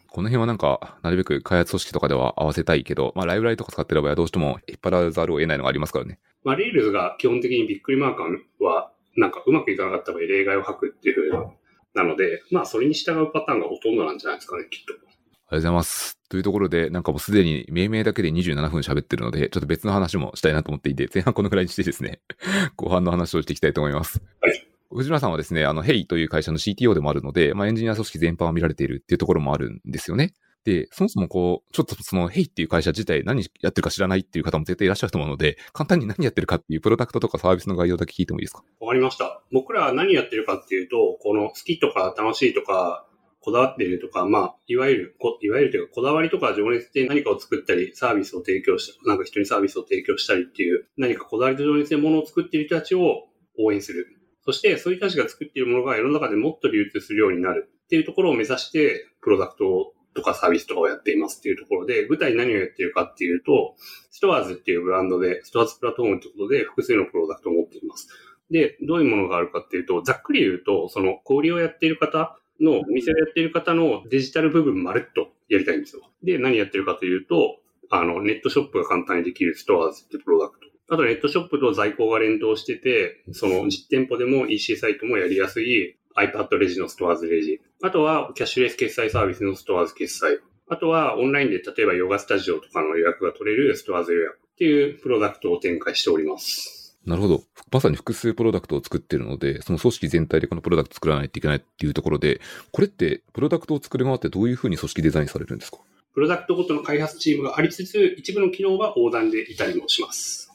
[0.08, 6.20] この辺はなんか、なるべく開発組織とかでは合わせたいけど、まあライブラリとか使ってる場合はどうしても引っ張らざるを得ないのがありますからね。
[6.44, 14.94] まあ、 Rails が基本的にびっくりマーカーは、なんかうまくいかなかった場合例外を吐くっていう風な、なので、まあそれに従うパターンがほとんどなんじゃないですかね、きっと。
[14.94, 15.10] ありがと
[15.50, 16.23] うございます。
[16.34, 22.18] というところで、なんかもうすでに命名だけで27分喋ってるので、ちょっと別の話もしたいなと思っていて、前半このくらいにしてですね、
[22.74, 24.20] 後半の話をしていきたいと思います。
[24.40, 24.66] はい。
[24.90, 30.34] 藤村さんはですね、あの、 hey という会社の CTO でもあるので、まあエンジニア組織全般を見られているっていうところもあるんですよね。
[30.64, 38.64] で、そもそもこう、ちょっとそのヘイっていう会社自体何やってるか知らないっていう方も絶対いらっしゃると思うので、簡単に何やってるかっていうプロダクトとかサービスの概要だけ聞いてもいいですか？
[38.80, 39.40] わかりました。
[39.52, 43.06] 僕らは何やってるかっていうと、この好きとか楽しいとか、
[43.44, 53.28] こだわっているとか、まあ、いわゆる、いわゆるというか、こだわりとか情熱で何かを作ったり、サービスを提供した、なんか人にサービスを提供したりっていう、何かこだわりと情熱でものを作っている人たちを
[53.58, 54.06] 応援する。
[54.46, 63.74] そして、そういう人たちが作っているものが世の中でもっと流通するようになるっていうところを目指して、プロダクトとかサービスとかをやっていますっていうところで、具体何をやっているかっていうと、
[64.10, 68.08] STORES っていうブランドで、 STORES プラットフォームってことで複数のプロダクトを持っています。
[68.50, 76.02] で、どういうものがあるかっていうと、ざっくり言うと、その小売りをやっている方の、お店をやっている方のデジタル部分まるっとやりたいんですよ。
[76.22, 77.58] で、何やってるかというと、
[77.90, 80.66] あの、ネットショップが簡単にできる STORES ってプロダクト。
[80.88, 87.60] あとネットショップと在庫が連動してて、その実店舗でも EC サイトもやりやすい iPad レジの STORES レジ。
[87.82, 90.40] あとはキャッシュレス決済サービスの STORES 決済。
[90.68, 96.73] あとはオンラインで例えばヨガスタジオとかの予約が取れるストアーズ予約っていうプロダクトを展開しております。
[97.06, 97.42] なるほど。
[97.70, 102.40] まさに複数プロダクトを作ってるので、その組織全体でこのプロダクト作らないといけないっていうところで、
[102.72, 105.78] これってプロダクトを作る側ってどういうふうに組織デザインされるんですか？
[106.14, 110.50] プロダクトごとの開発チームがありつつ、一部の機能は横断でいたりもします。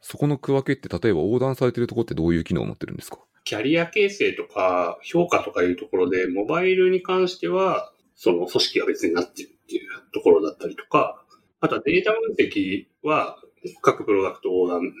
[0.00, 3.18] そこの区分けって例えば横断されてるところってどういう機能を持ってるんですか？
[3.44, 11.22] キャリア形成とか評価とかいうところで、モバイルに関しては、その組織が別になってるっていうところだったりとか、
[11.60, 13.38] あとはデータ分析は
[13.80, 14.92] 各プロダクト横断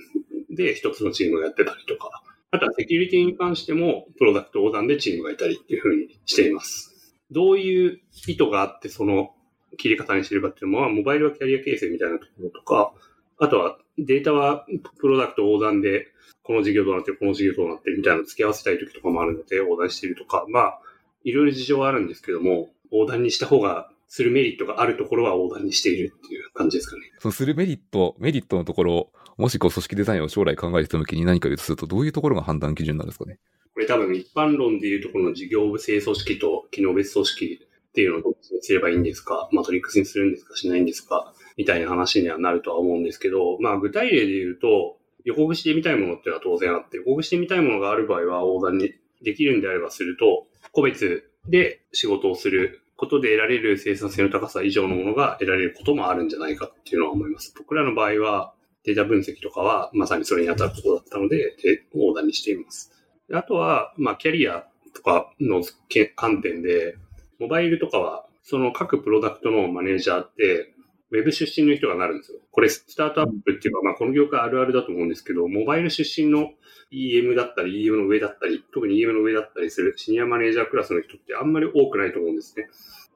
[0.50, 7.16] で一つのチームがやってたりとか、あとはセキュリティに関してもプロダクト横断でチームがいたりっていうふうにしています。
[7.30, 9.30] どういう意図があってその
[9.78, 12.92] 切り方にしてるかっていうのは、モバイルはキャリア形成みたいなところとか、
[13.38, 14.66] あとはデータは
[15.00, 16.08] プロダクト横断で
[16.42, 20.80] この事業どうなってる、この事業どうなってるみたいなのを付け合わせたい時とかもあるので、横断してるとか、まあ、
[21.24, 27.02] いろいろ事情はあるんですけども、横断にした方が、するメリットがあるところは横断にしているっていう感じですかね。
[27.18, 33.38] そのするメリット、メリットのところ、もしこう組織デザインを将来考えてた時に何か言うとすると、どういうところが判断基準なんですかね？
[33.72, 39.48] これ多分一般論でいうところの事業部制組織と機能別組織っていうのをどっちにすればいいんですか？
[39.50, 41.32] マトリックスにするんですかしないんですか？
[41.56, 57.52] みたいな話にはなるとは思うんですけど、まあ具体例で言うと、横串で見たいものっていうのは当然あって、横串で見たいものがある場合は横断にできるんであればすると、個別で仕事をすることで得られる生産性の高さ以上のものが得られることもあるんじゃないかっていうのは思います。
[57.58, 62.92] 僕らの場合はデータ分析とかはまさにそれに当たることだったので、で横断にしています。
[63.28, 66.96] であとは、まあ、キャリアとかのけ観点で、
[67.40, 70.71] モバイルとかは、その各プロダクトのマネージャーって、
[71.12, 72.38] ウェブ出身の人がなるんですよ。
[72.50, 76.52] これ、スタートアップっていうか、まあ、この業界あるあるだと思うんですけど、モバイル出身の
[76.90, 82.68] EM だったり、EM の上だったり、特に EM の上だったりするシニアマネージャークラスの人ってあんまり多くないと思うんですね。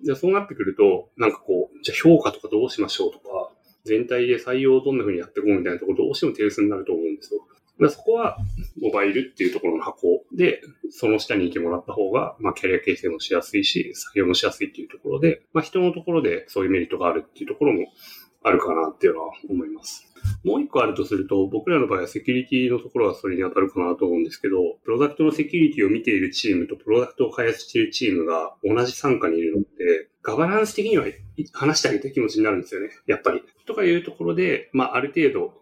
[0.03, 3.51] じゃあそうなってくると、なんかこう、じゃあ評価とかどうしましょうとか、
[3.85, 7.41] 全体で採用をどんな風にやっていこうみたいなところどうしても手薄になると思うんですよ。
[7.79, 8.39] でそこは、
[8.81, 17.87] モバイルっていうところの箱で、その下にいてもらった方が、まあ、キャリア形成もしやすいし、採用もしやすいっていうところで、まあ、人のところでそういうメリットがあるっていうところも
[18.43, 20.07] あるかなっていうのは思います。
[20.45, 31.05] もう一個あるとすると、僕らの場合はセキュリティのところはそれに当たるかなと思うんですけど、プロダクトのセキュリティを見ているチームとプロダクトを開発しているチームが同じ参加にいるのって、ガバナンス的には
[31.53, 32.91] 話してあげたい気持ちになるんですよね。
[33.07, 33.43] やっぱり。
[33.67, 35.55] とかいうところで、まあ、ある程度、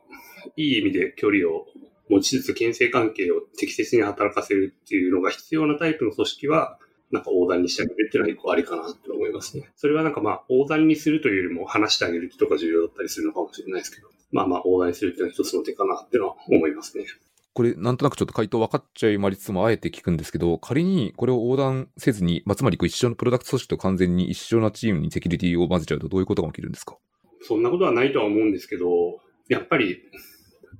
[0.56, 1.66] いい意味で距離を
[2.10, 6.78] 持ちつつ、牽制関係を適切に働かせるっていうのが必要なタイプの組織は、
[7.10, 9.70] なんか横断にしてあげるっていうのは一個ありかなって思いますね。
[9.76, 17.04] それはなんかまあ横断にするというよりも話してあげるとか重要だったりするのかもしれないですけど、まあまあ横断にするっていうのは一つの手かなっていうのは思いますね。
[17.52, 26.96] これ、なんとなくちょっと回答分かっちゃいまりつつも、あえて聞くんですけど、仮にこれを横断せずに、まあ、つまり一緒のプロダクト組織と完全に一緒なチームにセキュリティを混ぜちゃうと、どういうことが起きるんですか？
[27.42, 29.98] そんなことはないとは思うんですけど、やっぱり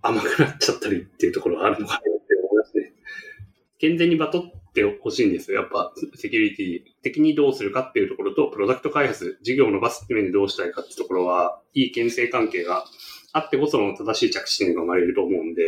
[0.07, 2.09] 甘くなっちゃったりっていうところはあるのかなって
[2.43, 2.93] 思いますね。
[3.79, 5.63] 健全にバトってほしいんですよ。
[5.63, 12.85] やっぱ、セキュリティ的にどうするかっていうところと、プロダクト開発、事業を伸ばすって面でどうしたいかってところは、いい牽制関係が
[13.33, 15.63] あってこその正しい着地点が生まれると思うんで、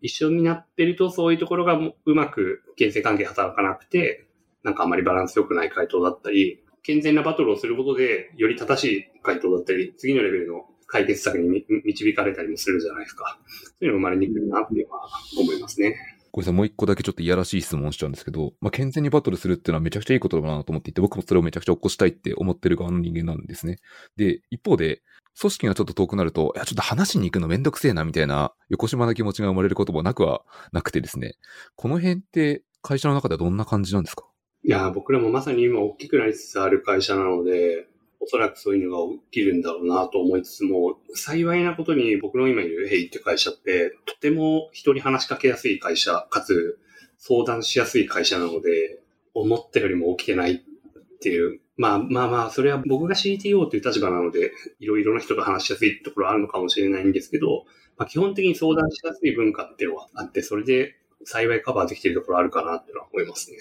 [0.00, 4.26] 一緒になってるとそういうところがうまく牽制関係働かなくて、
[4.62, 13.38] なんかあまりバランス良くない回答だったり、健全なバトルをすることで、より正しい回答だったり、次のレベルの解決策に導かれたりもするじゃないですか。
[13.48, 15.08] そういうのが生まれにくいなっていうのは
[15.40, 15.96] 思いますね。
[16.30, 23.78] ごめんなさい、もう一個だけちょっといやらしい質問しちゃうんですけど、まあ、健全にバトルするっていうのはめちゃくちゃいいことだなと思っていて、僕もそれをめちゃくちゃ起こしたいって思ってる側の人間なんですね。
[24.16, 25.00] で、一方で、
[25.40, 31.36] 組織がちょっと遠くなると、いや、ちょっと話しに行くのめんどくせえなみたいな、横島な気持ちが生まれることもなくはなくてですね、
[31.74, 34.26] この辺って会社の中ではどんな感じなんですか
[34.64, 37.88] いや、僕らもまさに今大きくなりつつある会社なので、
[38.22, 46.78] おそらくそういうのが起きるんだろうなと思いつつも、幸いなことに僕の今いるヘイって会社って、とても人に話しかけやすい会社、かつ
[47.18, 49.00] 相談しやすい会社なので、
[49.34, 51.60] 思ったよりも起きてないっていう。
[51.76, 57.64] まあまあまあ、それは僕が CTO という立場なので、いろいろな人と話しやすいところあるのかもしれないんですけど、
[57.96, 63.56] まあ、基本的に相談しやすい文化っていうのはあって、それで幸いカバーできてるところあるかなっていうのは思いますね。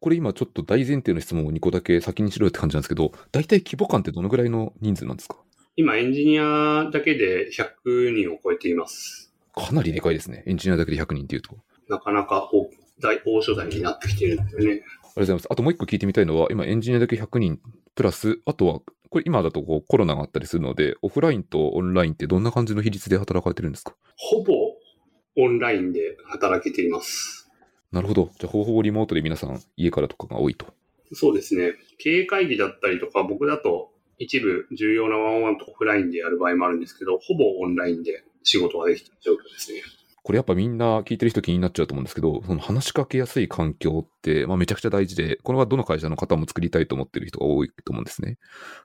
[0.00, 5.36] これ今ちょっと大前提の質問を2個だけ先にしろよって感じなんですけど、大体規模感ってどのぐらいの人数なんですか？
[5.76, 9.32] 今エンジニアだけで100人を超えています。
[9.54, 10.44] かなりでかいですね。
[10.46, 11.56] エンジニアだけで100人っていうと。
[11.88, 14.66] なかなか大大大所在になってきてるんですよね。
[14.66, 15.46] ありがとうございます。
[15.50, 17.60] あともう一個聞いてみたいのは、今エンジニアだけ100人
[17.94, 18.80] プラス、あとは、
[19.10, 23.94] これ今だとこうコロナがあったりするので、オフラインとオンラインってどんな感じの比率で働かれてるんですか？
[24.16, 24.52] ほぼ
[25.40, 27.37] オンラインで働けています。
[27.92, 28.30] なるほど。
[28.38, 30.66] じゃあ、ほぼほぼリモートで皆さん家からとかが多いと。
[31.12, 31.72] そうですね。
[31.98, 39.82] 経営会議だったりとか、僕だと一部重要なワンワンとオフラインでやる場合もあるんですけど、ほぼオンラインで仕事ができてる状況ですね。
[40.22, 48.36] これやっぱみんな聞いてる人気になっちゃうと思うんですけど、その話しかけやすい環境って、まあ、めちゃくちゃ大事で、これはどの会社の方も作りたいと思ってる人が多いと思うんですね。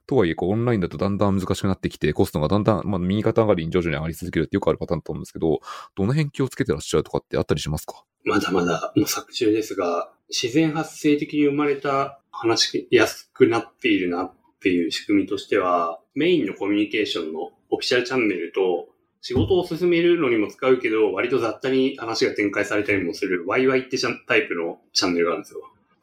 [0.07, 5.59] とはいえ、こうオンラインだとだんだん難しくなってきて、コストがだんだん、まあ、右肩上がりに徐々に上がり続けるってよくあるパターンだと思うんですけど、
[5.95, 8.05] どの辺気をつけてらっしゃるとかってあったりしますか？
[8.23, 18.87] まだまだ模索中ですが、自然発生的に生まれた話しやすくなっているなっていう仕組みとしては、メインのコミュニケーションのオフィシャルチャンネルと、
[19.21, 25.61] 仕事を進めるのにも使うけど、割と雑多に話が展開されたりもする YY ってタイプのチャンネルがあるんですよ。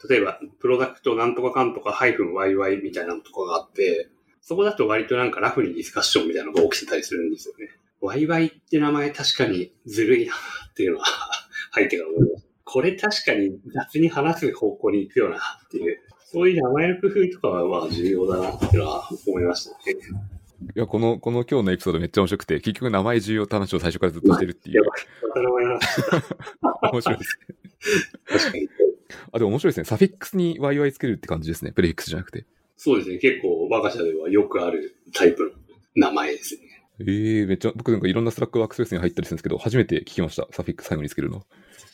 [0.09, 4.09] 例えば、プロダクトなんとかかんとかハイフン YY みたいなのとかがあって、
[4.40, 7.68] そこだと割となんかラフにディスカッションみたいなのが起きてたりするんですよね。
[8.02, 11.04] YY って名前確かにずるいなっていうのは
[11.70, 12.46] 入ってから思います。
[12.64, 19.76] これ確かに雑に話す方向に行くよなっていう、そういう名前の工夫とかはまあ重要だなっていうのは思いましたね。
[20.76, 24.83] いや、この、この今日のエピソードめっちゃ面白くて、結局名前重要って話を最初からずっとしてるっていう。
[26.92, 27.56] 面白いですね。
[28.26, 28.68] 確かに。
[29.33, 29.85] あ、でも面白いですね。
[29.85, 31.72] サフィックスに YY つけるって感じですね。
[31.72, 32.46] プレフィックスじゃなくて。
[32.76, 33.18] そうですね。
[33.18, 35.50] 結構我が社ではよくあるタイプの
[35.96, 36.62] 名前ですね。
[37.01, 40.47] ええー、めっちゃ、僕なんかいろんな Slack ワークスペースに入ったりするんですけど、初めて聞きました。
[40.53, 41.43] suffix 最後につけるの。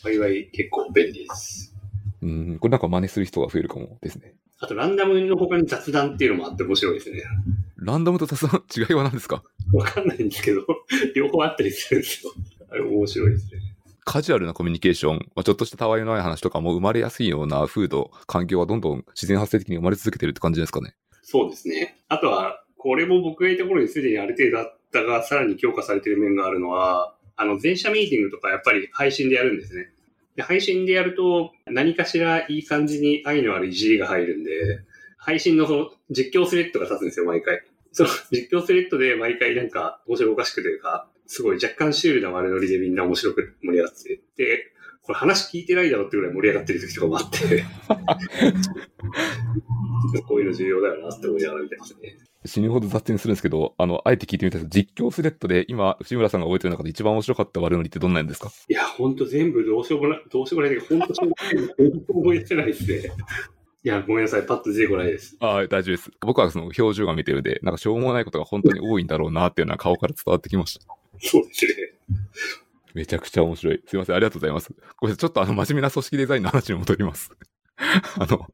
[0.05, 1.75] YY 結構便利です。
[2.23, 4.35] うん、これなんか真似する人が増えるかもですね。
[4.59, 7.23] あと、 random の他に雑談っていうのもあって面白いですね。
[7.77, 9.43] random と雑談、違いは何ですか？
[9.75, 10.65] わかんないんですけど、
[11.15, 12.33] 両方あったりするんですよ。
[12.71, 13.61] あれ面白いですね。
[14.05, 20.95] カジュアルなコミュニケーション、まあ、ちょっとしたたわいのない話とかも生まれやすいような風土、環境はどんどん自然発生的に生まれ続けてるって感じですかね。
[21.23, 21.99] そうですね。
[22.09, 29.91] あとは、これも僕がいた頃にすでにある程度あっだが、さらに強化されている面があるのは、あの、全社ミーティングとかやっぱり配信でやるんですね。
[30.37, 34.81] で配信でやると、何かしらいい感じに愛のあるいじりが入るんで、
[35.17, 37.63] 配信のその実況スレッドが立つんですよ、毎回。
[37.93, 44.73] その実況スレッドで毎回なんか面白おかしくというか、すごい若干シュールな悪ノリでみんな面白く盛り上がってて、
[45.07, 47.65] これ話聞いてないだろってぐらい盛り上がってる時とかもあって、
[50.27, 52.17] こういうの重要だよなって思いながら見てますね。
[52.45, 54.71] 死ぬほど雑にするんですけど、あの、あえて聞いてみたいです。
[54.71, 58.51] 実況スレッドで今、藤村さんが覚えてる中で一番面白かった悪ノリってどんなんですか？
[58.69, 61.91] いや、ほんと全部どうしようもない、どうしようもないけど、ほんとしょうもない。
[61.91, 63.13] ほんと思い出せないですね。
[63.85, 64.47] いや、ごめんなさい。
[64.47, 65.37] パッと出てこないです。
[65.41, 66.11] ああ、大丈夫です。
[66.21, 70.87] 僕はその表情が見てるんで、なんかしょうもないことが本当に多いんだろうなっていうのは顔から伝わってきました。
[71.21, 71.73] そうですね。
[72.97, 73.83] めちゃくちゃ面白い。
[73.87, 74.75] すいません、ありがとうございます。
[74.97, 77.31] これちょっとあの真面目な組織デザインの話に戻ります。
[78.19, 78.47] あの、ま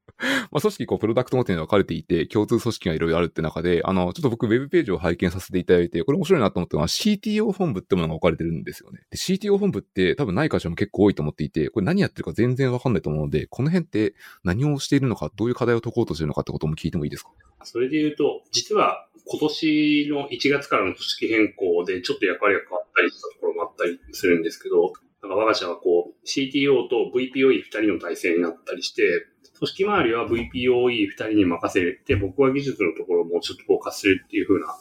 [0.59, 9.03] あ、組織こう、プロダクトごとに分かれていて、共通組織がいろいろあるって中で、あの、ちょっと僕ウェブページを拝見させていただいて、これ面白いなと思ったのは CTO 本部ってものが置かれてるんですよね。
[9.11, 17.31] で、CTO 本部って多分ない会社も結構多いと思っていて、これ何やってるか全然わかんないと思うので、この辺って何をしているのか、どういう課題を解こうとしているのかってことも聞いてもいいですか？
[17.63, 29.27] それで言うと、実は今年の1月からの組織変更でちょっと役割が変わったりしたところもあったりするんですけど、なんか我が社はこう CTO と VPOE2 人の体制になったりして、
[29.59, 34.75] 組織周りは VPOE2 人に任せて、僕は技術のところもちょっとフォーカスするっていう風な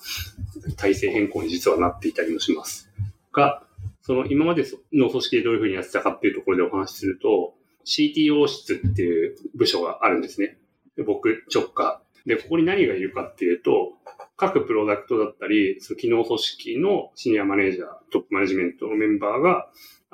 [0.75, 2.91] 体制変更に実はなっていたりもします。
[3.31, 3.63] が、
[4.01, 7.53] その今までの組織でどういう風にやってたかっていうところでお話しすると、
[7.85, 10.57] CTO 室っていう部署があるんですね。
[10.97, 12.01] で僕直下。
[12.25, 13.93] で、ここに何がいるかっていうと、
[14.41, 19.69] 各プロダクトだったり、その機能組織のシニアマネージャー、トップマネジメントのメンバーが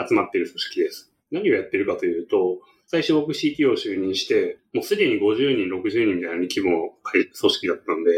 [0.06, 1.14] 集まっている組織です。
[1.32, 8.12] 何をやってるかというと、最初僕 CTO を就任して、もうすでに50人、60人みたいな規模の組織だったんで、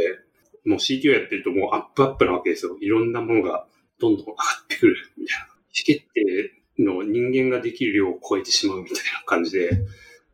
[0.66, 2.76] もう CTO やってるともうアップアップなわけですよ。
[2.82, 3.68] いろんなものが
[4.00, 4.34] どんどん上が
[4.66, 5.46] ってくるみたいな。
[5.46, 9.70] 意思決定の人間ができる量を超えてしまうみたいな感じで、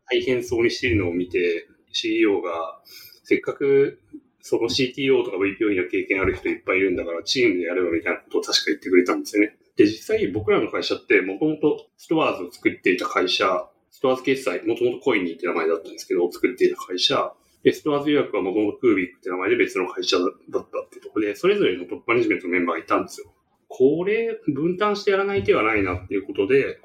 [0.09, 2.79] 大変そうにしているのを見て、CEO が
[3.25, 3.99] せっかく
[4.47, 9.57] その CTO とか VPO の経験ある人いっぱいいるんだからチームでやればみたいなことを確か言ってくれたんですよね。
[9.75, 23.33] で、実際僕らの会社ってもともとストアーズを作っていた会社、ストアーズ決済、もともとコイニーって名前だったんですけど、作っていた会社、で、ストアーズ予約はもともとクービックって名前で別の会社だったってとこで、それぞれのトップマネジメントのメンバーがいたんですよ。
[23.67, 26.77] これ、分担してやらない手はないなっていうことで、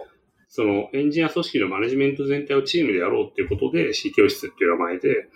[0.49, 5.29] そのエンジニア組織のマネジメント全体をチームでやろうっていうことで CTO 室っていう名前で、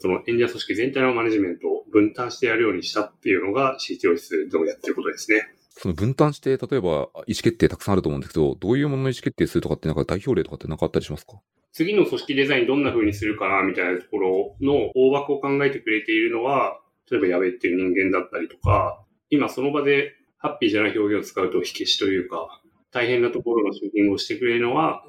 [0.00, 5.46] そのエンジニア組織全体のマネジメントを分担してやるようにしたっていうのが CTO 室でもやってることですね。
[5.70, 11.38] その分担して、例えば意思決定たくさんあると思うんですけど、どういうものの意思決定するとかってなんか代表例とかって何かあったりしますか？
[11.72, 22.60] 次の組織デザインどんな風にするかなみたいなところの大枠を考えてくれているのは、例えばやべっていう人間だったりとか、今その場でハッピーじゃない表現を使うと火消しというか、
[22.90, 25.04] 大変なところのシューティングをしてくれるのは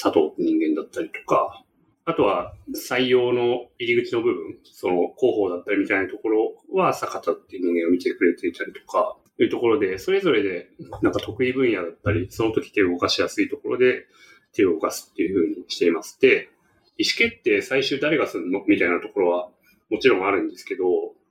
[0.00, 1.62] 佐藤って人間だったりとか、
[2.08, 10.68] あとは採用の入り口の部分、その広報だったりみたいなところは坂田っていう人間を見てくれていたりとか、いうところで、それぞれで
[11.02, 14.06] なんか得意分野だったり、その時手を動かしやすいところで
[14.52, 16.18] 手を動かすっていうふうにしています。
[16.18, 16.48] で、
[16.96, 18.64] 意思決定最終誰がするの？
[18.66, 19.50] みたいなところは
[19.90, 20.84] もちろんあるんですけど、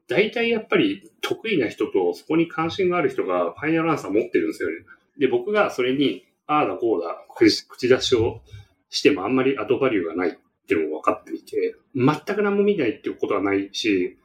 [0.07, 4.75] 大体やっぱり得意な人とそこに関心がある人がファイナルアンサー持ってるんですよね。
[5.17, 8.41] で、僕がそれに、ああだこうだ、口出しを
[8.89, 14.17] してもあんまり後バリューがないっていうのも分かっていて、全く何も見ないっていうことはないし、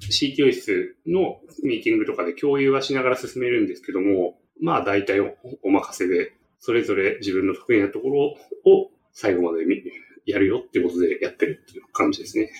[0.00, 8.20] CTO 室のミーティングとかで共有はしながら進めるんですけども、まあ大体おお任せで、それぞれ自分の得意なところ
[8.64, 9.82] を最後まで見
[10.24, 12.50] やるよっていうことでやってるっていう感じですね。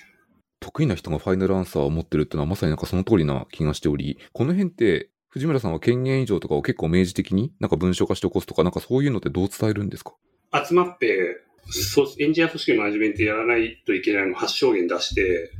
[0.61, 10.12] 得意な人がファイナルアンサーを持ってるっていうのはまさになんかその通りな気がしており、この辺って藤村さんは権限以上とかを結構明示的になんか文章化して起こすとか、なんかそういうのってどう伝えるんですか？
[10.66, 15.51] 集まって、そうエンジニア組織のマネジメントやらないといけないのを発証言出して、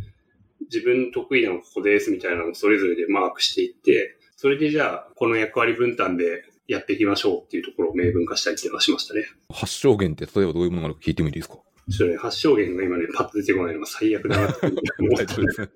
[0.62, 9.24] 自分得意なのここですみたいなのをそれぞれでマークしていって、それでじゃあ、この役割分担でやっていきましょうっていうところを明文化したりっていうのはしましたね。
[9.52, 11.56] 発証言って例えばどういうものがあるか聞いてもいいですか？
[11.90, 15.70] ちょっとね、発証言が今ね、パッと出てこないのが最悪だなって思ったんですけど。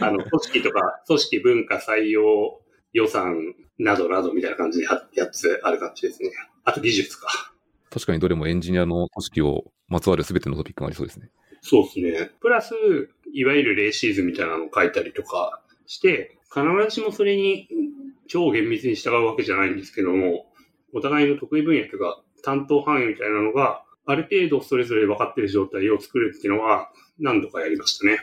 [0.00, 2.60] あの、組織とか、組織文化採用
[2.92, 6.30] 予算などなどみたいな感じでやつある感じですね。
[6.64, 7.28] あと技術か。
[7.90, 11.30] 確かにどれもエンジニアの組織をまつわる全てのトピックがありそうですね。
[11.60, 12.30] そうですね。
[12.40, 12.74] プラス、
[13.32, 17.68] いわゆる RACI 図みたいなのを書いたりとかして、必ずしもそれに
[18.28, 20.46] 超厳密に従うわけじゃないんですけども、
[20.92, 28.18] お互いの得意分野とか担当範囲みたいなのが、ある程度それぞれ分かっている状態を作るっていうのは何度かやりましたね。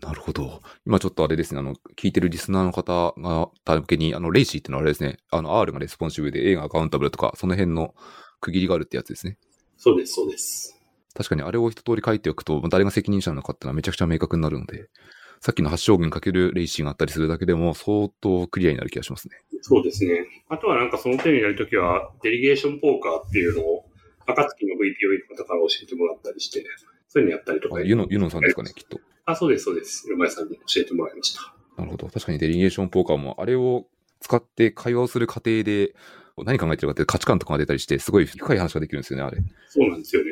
[0.00, 0.62] なるほど。
[0.86, 7.94] 今ちょっとあれですね、あの、聞いてるリスナーの方が、た向けに、あの、 RACI ってのはあれですね、あの、R が responsible で A が accountable とか、その辺の
[8.40, 9.38] 区切りがあるってやつですね。
[9.76, 10.76] そうです、そうです。
[11.14, 14.88] 確かにあれを一通り書いておくと、誰が責任者なのかってのはめちゃくちゃ明確になるので、
[15.40, 19.36] さっきの発証言かけるレイシーがあったりするだけでも相当クリアになる気がしますね。
[19.62, 20.26] そうですね。
[20.48, 23.86] あとはなんかその手にやるときは、デリゲーションポーカーっていうのを
[24.26, 26.64] 暁の VPOE の方から教えてもらったりして、
[27.08, 27.80] そういうのやったりとか。
[27.80, 29.00] ユノユノさんですかね、きっと。
[29.24, 30.08] あ、そうです、そうです。
[30.10, 31.54] 山井さんに教えてもらいました。
[31.76, 32.06] なるほど。
[32.08, 33.86] 確かにデリゲーションポーカーも、あれを
[34.20, 35.94] 使って会話をする過程で、
[36.44, 39.38] 何考えてるかって価値観とかが出たりして、すごい深い話ができるんですよね、あれ。
[39.68, 40.30] そうなんですよね。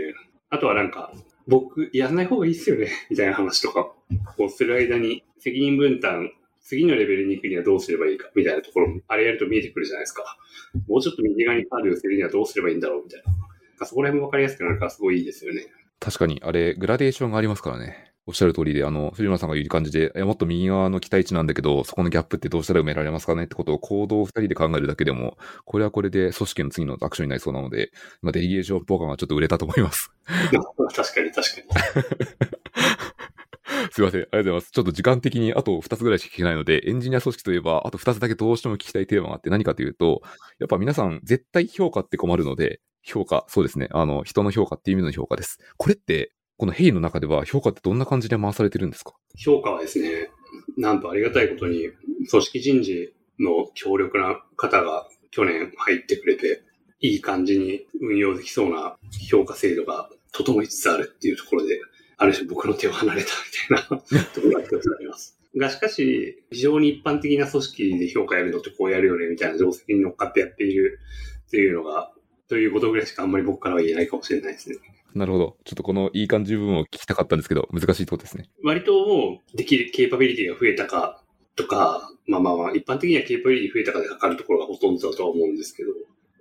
[0.50, 1.12] あとはなんか、
[1.46, 3.92] 僕、やんない方がいいっすよね、 みたいな話とか、
[4.36, 6.30] こうする間に、責任分担、
[6.60, 10.36] 次のレベルに行くにはどうすればいいか、みたいなところも、あれやると見えてくるじゃないですか。
[10.86, 13.22] もうちょっと右側にカードを寄せるにはどうすればいいんだろう、みたい
[13.78, 13.86] な。
[13.86, 15.66] そこら辺もわかりやすくなるから、すごいいいですよね。
[16.00, 18.07] 確かに、あれ、グラデーションがありますからね。
[18.28, 30.12] おっしゃる通りで、あの、藤村さんが言う感じで、もっと右側の期待値なんだけど、そこのギャップってどうしたら埋められますかねってことを行動を二人で考えるだけでも、これはこれで組織の次のアクションになりそうなので、まあ、デリゲーションポーカーがちょっと売れたと思います。
[30.94, 32.08] 確かに確かに。
[33.92, 34.20] すいません。
[34.20, 34.70] ありがとうございます。
[34.72, 40.20] ちょっと時間的にあと2つぐらいしか聞けないので、エンジニア組織といえば、あと2つだけどうしても聞きたいテーマがあって何かというと、
[40.58, 43.88] やっぱ皆さん絶対評価って困るので、評価、そうですね。
[43.92, 45.58] あの、人の評価っていう意味の評価です。
[45.76, 49.14] これって、このヘイの中では評価ってどんな感じで回されてるんですか？
[49.36, 50.28] 評価はですね、
[50.76, 51.88] なんとありがたいことに、
[52.30, 56.62] 組織人事の強力な方が去年入ってくれて、
[57.00, 58.96] いい感じに運用できそうな
[59.30, 61.80] 評価制度が整いつつあるっていうところで、
[62.16, 63.28] ある種僕の手を離れた
[63.70, 65.38] みたいな ところが一つあります。
[65.56, 70.98] が、しかし、非常に一般的な組織で評価やるのってこうやるよねみたいな定石に乗っかってやっている
[71.46, 72.12] っていうのが、
[72.48, 74.76] ということぐらいしかあんまり僕からは言えないかもしれないですね。
[75.14, 75.56] なるほど。
[75.64, 78.48] ちょっとこのいい感じ部分を聞きたかったんですけど、難しいところですね。
[78.62, 81.22] 割ともうできるケーパビリティが増えたか
[81.56, 85.90] とか、まあまあまあ、一般的にはケーパビリティ増えたかで測るところがほとんどだとは思うんですけど、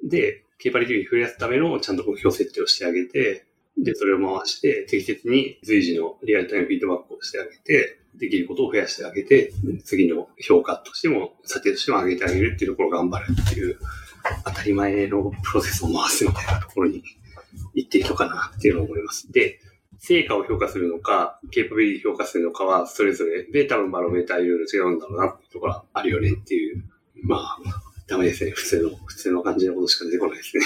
[0.04, 3.46] で、ケーパビリティ増やすためのちゃんと目標設定をしてあげて、
[3.78, 9.54] で、それを回して、適切に随時のリアルタイムフィードバックをしてあげて、できることを増やしてあげて、
[9.84, 13.78] 次の評価としても、査定としても上げてあげるっていうところを頑張るっていう、
[14.46, 17.04] 当たり前のプロセスを回すみたいなところに
[17.74, 19.32] 行っていいのかなっていうのを思います。
[19.32, 19.60] で、
[20.00, 26.84] 成果を評価するのか、ケーパビリティ評価するのかは、それぞれで多分バロメーターいろいろ違うんだろうなっていうところはあるよねっていう。
[27.24, 27.58] まあ、
[28.08, 28.52] ダメですね。
[28.52, 30.66] 普通の、普通の感じのことしか出てこないですね。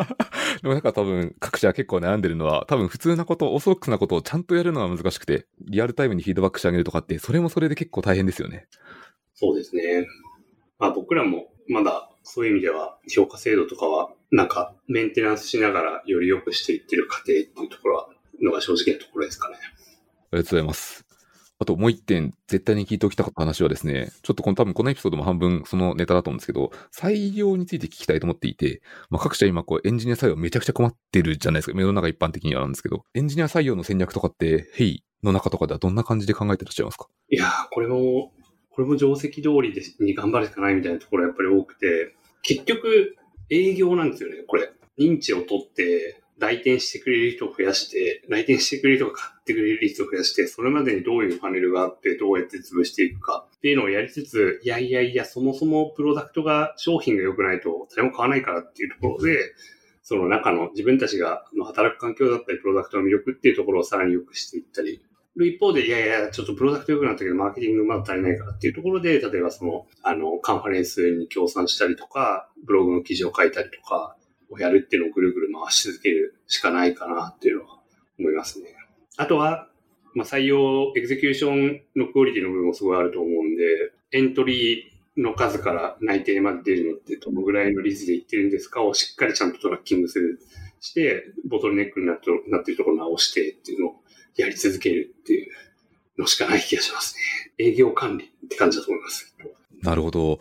[0.62, 8.66] でもなんか多分各社結構悩んでるのは、多分普通なこと、オーソドックスなことをちゃんとやるのは難しくて、リアルタイムにフィードバックしてあげるとかって、それもそれで結構大変ですよね。
[9.34, 10.06] そうですね。
[10.78, 18.08] まあ僕らもまだそういう意味では評価制度とかはなんかメンテナンスしながらより良くしていってる過程っていうところは
[18.42, 19.56] のが正直なところですかね。
[19.56, 21.06] ありがとうございます。
[21.60, 31.80] あともう一点、絶対に聞いておきたかった話はですね、ちょっとこの多分このエピソードも半分そのネタだと思うんですけど、採用について聞きたいと思っていて、まあ、各社今こうエンジニア採用めちゃくちゃ困ってるじゃないですか。
[31.80, 37.06] 世の中一般的にはなんですけど、エンジニア採用の戦略とかって、ヘイの中とかではどんな感じで考えてらっしゃいますか？
[37.30, 38.32] いやー、これも、
[38.70, 43.16] これも定石通りでに頑張るしかないみたいなところがやっぱり多くて、結局
[43.50, 44.72] 営業なんですよね、これ。
[44.98, 59.54] 認知を取って、来店してくれる人を増やして、来店してくれる人が買ってくれる率を増やして、それまでにどういうパネルがあって、どうやって潰していくかっていうのをやりつつ、いやいやいや、そもそもプロダクトが、商品が良くないと誰も買わないからっていうところで、
[60.02, 65.00] その中の自分たちが働く環境だったり、プロダクトの魅力っていうところをさらに良くしていったり、
[65.40, 74.16] 一方で、いやいや、ちょっとプロダクト良くなったけど、マーケティングまだ足りないからっていうところで、例えばその、あの、カンファレンスに協賛したりとか、ブログの記事を書いたりとか、
[74.50, 77.80] をやるっていうのをぐるぐる回し続けるしかないかなっていうのは
[78.18, 78.74] 思いますね。
[79.16, 79.68] あとは、
[80.14, 83.64] まあ、採用、エグゼキューションのクオリティの部分もすごいあると思うんで、
[84.12, 90.38] エントリーの数から内定まで出るのってどのぐらいの率でいってるんですかをしっかりちゃんとトラッキングする、
[90.80, 94.03] して、ボトルネックになってなってるところを直してっていうのを
[94.36, 95.52] やり続けるっていう
[96.18, 97.14] のしかない気がします
[97.58, 97.64] ね。
[97.66, 99.34] 営業管理って感じだと思います。
[99.82, 100.40] なるほど。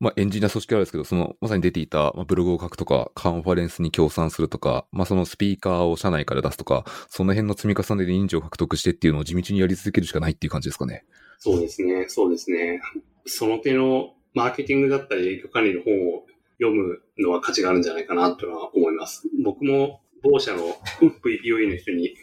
[0.00, 11.04] まあ、エンジニア組織あるんですけど、その、まさに出ていた、まあ、ブログを書くとか、カンファレンスに協賛するとか、まあ、そのスピーカーを社内から出すとか、その辺の積み重ねで認知を獲得してっていうのを地道にやり続けるしかないっていう感じですかね。
[11.38, 12.80] そうですね、そうですね。
[13.26, 16.26] その手のマーケティングだったり営業管理の本を
[16.60, 19.28] 読むのは価値があるんじゃないかなとは思います。
[19.42, 20.60] 僕も某社の
[21.02, 22.14] VPOE の人に、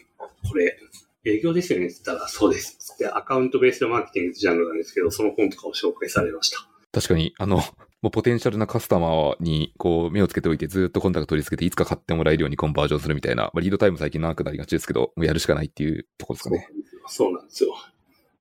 [0.48, 0.78] これ、
[1.26, 2.76] 営業ですよねって言ったら、そうです。
[2.78, 6.58] つってアカウントベースドマーケティングジャンルなんですけど、その本とかを紹介されました。
[6.92, 7.56] 確かに、あの、
[8.02, 16.68] もうポテンシャルなカスタマーにこう目をつけておいてずっとコンタクト取り付けていつか買ってもらえるようにコンバージョンするみたいな、まあ、リードタイム最近長くなりがちですけど、もうやるしかないっていうところですかね。
[17.08, 17.74] そうなんですよ。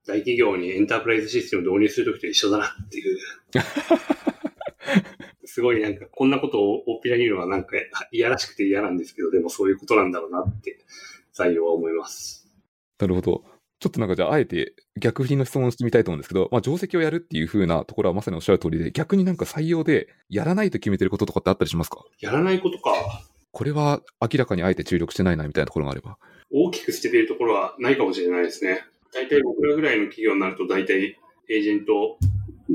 [0.05, 3.17] 大企業にエンタープライズシステムを導入するときと一緒だなっていう。
[5.45, 7.77] すごいなんか、こんなことを大っぴらに言うのはなんか
[8.11, 10.85] いやらしくて嫌なんですけど、でもそういうことなんだろうなって
[11.35, 12.44] 採用は思います。
[12.99, 13.43] なるほど。
[13.79, 22.03] ちょっとなんかじゃあ、あえて逆振りの質問をしてみたいと思うんですけど、まあ、定石をやるっていう風なところはまさにおっしゃる通りで、逆になんか採用でやらないと決めてることとかってあったりしますか？
[22.19, 22.91] やらないことか。
[23.51, 26.17] これは明らかにあえて注力してないなみたいなところがあれば。
[26.51, 28.85] 大きく捨ててるところはないかもしれないですね。
[29.13, 31.17] 大体僕らぐらいの企業になると大体
[31.49, 32.17] エージェント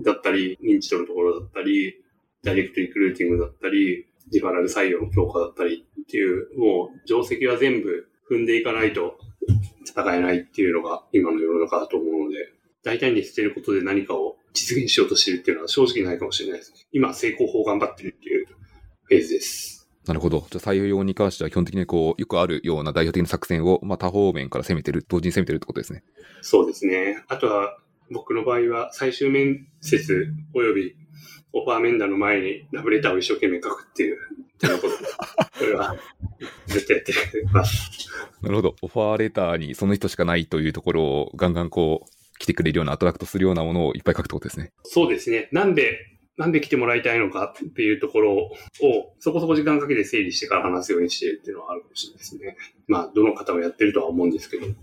[0.05, 2.03] だったり、認知度のところだったり、
[2.43, 9.19] ダイレクトリクルーティングだったり、リファラル採用の強化だったりっていう、もう定石は全部踏んでいかないと
[9.91, 16.79] 戦えないっていうのが今の世の中だと思うので、大胆に捨てることで何かを実現しようとしてるっていうのは正直ないかもしれないですね。
[16.93, 18.47] 今、成功法頑張ってるっていう
[19.05, 19.89] フェーズです。
[20.07, 20.47] なるほど。
[20.51, 26.03] じゃあ採用に関しては基本的にこう、よくあるような代表的な作戦を、まあ多方面から攻めてる、同時に攻めてるってことですね。
[26.41, 27.23] そうですね。
[27.29, 27.79] あとは、
[28.11, 30.97] 僕の場合は最終面接及び
[31.53, 34.19] オファー面談の前にラブレターを一生懸命書くっていう、
[34.69, 35.97] これは
[36.67, 37.15] 絶対やって
[37.53, 37.91] ます。
[38.43, 38.77] なるほど。
[38.83, 44.73] オファーレターにその人しかないというところをガンガンこう、来てくれるようなアトラクトするようなものをいっぱい書くってことですね。
[44.85, 45.49] そうですね。
[45.53, 45.99] なんで、
[46.39, 48.51] なんで来てもらいたいのかっていうところを、
[49.19, 52.57] そこそこ時間かけて整理してから話すようにしてるっていうのはあるかもしれないですね。
[52.89, 54.77] まあ、どの方もやってるとは思うんですけど、結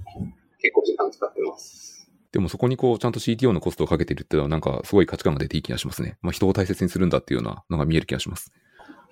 [0.73, 2.11] 構時間使ってます。
[2.31, 6.17] でもそこにこう、ちゃんと CTO のコストをかけてるっていうのはなんかすごい価値観が出ていい気がしますね。
[6.21, 8.51] まあ人を大切にするんだっていうようなのが見える気がします。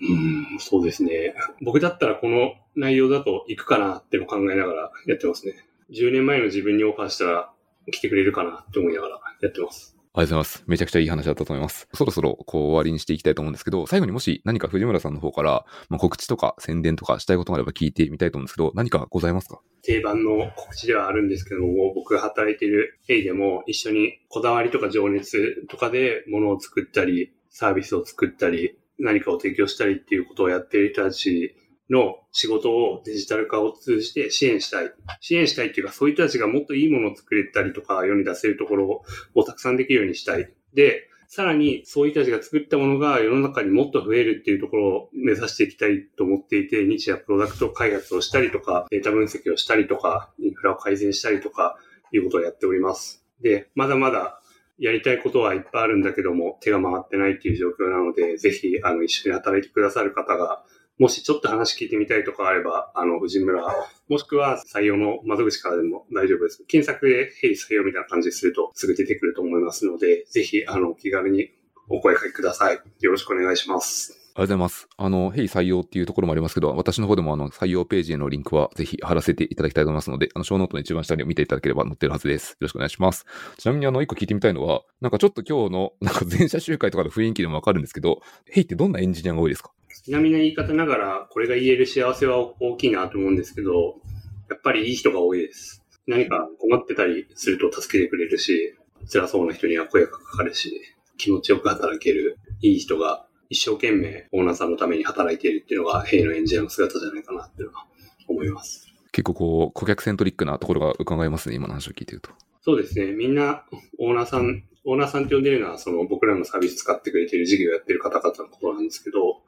[0.02, 1.34] うん、そうですね。
[1.62, 5.54] 僕だったらこの内容だと行くかなっての考えながらやってますね。
[5.92, 7.52] 10年前の自分にオファーしたら
[7.92, 9.96] 来てくれるかなって思いながらやってます。
[10.18, 10.64] ありがとうございます。
[10.66, 11.90] めちゃくちゃいい話だったと思います。
[11.94, 19.60] そろそろこう終わりにしていきたいと思うんですけど、最後にもし何か藤村さんの方から、まあ、告知とか宣伝とかしたいことがあれば聞いてみたいと思うんですけど、何かございますか？
[19.84, 31.56] 定番の告知ではあるんですけども、僕が働いているヘイでも一緒にこだわりとか情熱とかで物を作ったり、サービスを作ったり、何かを提供したりっていうことをやっている人たち
[31.90, 34.92] の仕事をデジタル化を通じて支援したい。
[35.22, 40.52] 支援したいっていうか、そういう人たちがもっといいものを作れたりとか、世に出せるところをたくさんできるようにしたい。
[40.74, 51.78] で、さらにそういう人たちが作ったものが世の中にもっと増えるっていうところを目指していきたいと思っていて、日夜プロダクト開発をしたりとか、データ分析をしたりとか、インフラを改善したりとか、
[52.12, 53.26] いうことをやっております。
[53.42, 54.42] で、まだまだ
[54.78, 60.64] やりたいことはいっぱいあるんだけども、手が回ってないっていう状況なので、ぜひ、あの、一緒に働いてくださる方が
[60.98, 63.64] もしちょっと話聞いてみたいとかあれば、あの、藤村、
[64.08, 66.64] もしくは採用の窓口からでも大丈夫です。
[66.68, 71.50] 検索で、ヘイ採用みたいな感じするとすぐ出てくると思いますので、ぜひ、あの、気軽に
[71.90, 72.80] お声掛けください。
[73.02, 74.25] よろしくお願いします。
[74.38, 74.90] ありがとうございます。
[74.98, 82.52] あの、ヘイ採用っていうところもありますけど、私の方でもあの、採用ページへのリンクはぜひ貼らせていただきたいと思いますので、あの、ショーノートの一番下に見ていただければ載ってるはずです。
[82.52, 83.26] よろしくお願いします。
[83.58, 89.72] ちなみにあの、一個聞いてみたいのは、なんかちょっと今日の、なんか全社集会とかの雰囲気でもわかるんですけど、ヘイってどんなエンジニアが多いですか？
[90.04, 94.02] ちなみな言い方ながら、これが言える幸せは大きいなと思うんですけど、
[94.50, 95.82] やっぱりいい人が多いです。
[96.08, 98.76] 何か困ってたりすると助けてくれるし、
[99.10, 100.82] 辛そうな人には声がかかるし、
[101.18, 107.86] 気持ちよく働けるいい人が一生懸命オーナーさんのために働いているっていうのが、ヘイのエンジニアの姿じゃないかなっていうのは
[108.28, 108.88] 思います。
[109.12, 112.32] 結構こう、顧客セントリックなところが伺えますね、今の話を聞いてると。
[112.62, 113.12] そうですね。
[113.12, 113.66] みんな、
[114.00, 119.42] オーナーさん、オーナーさんって呼んでるのは、その僕らのサービス使ってくれてる事業をやってる方々のことなんですけど、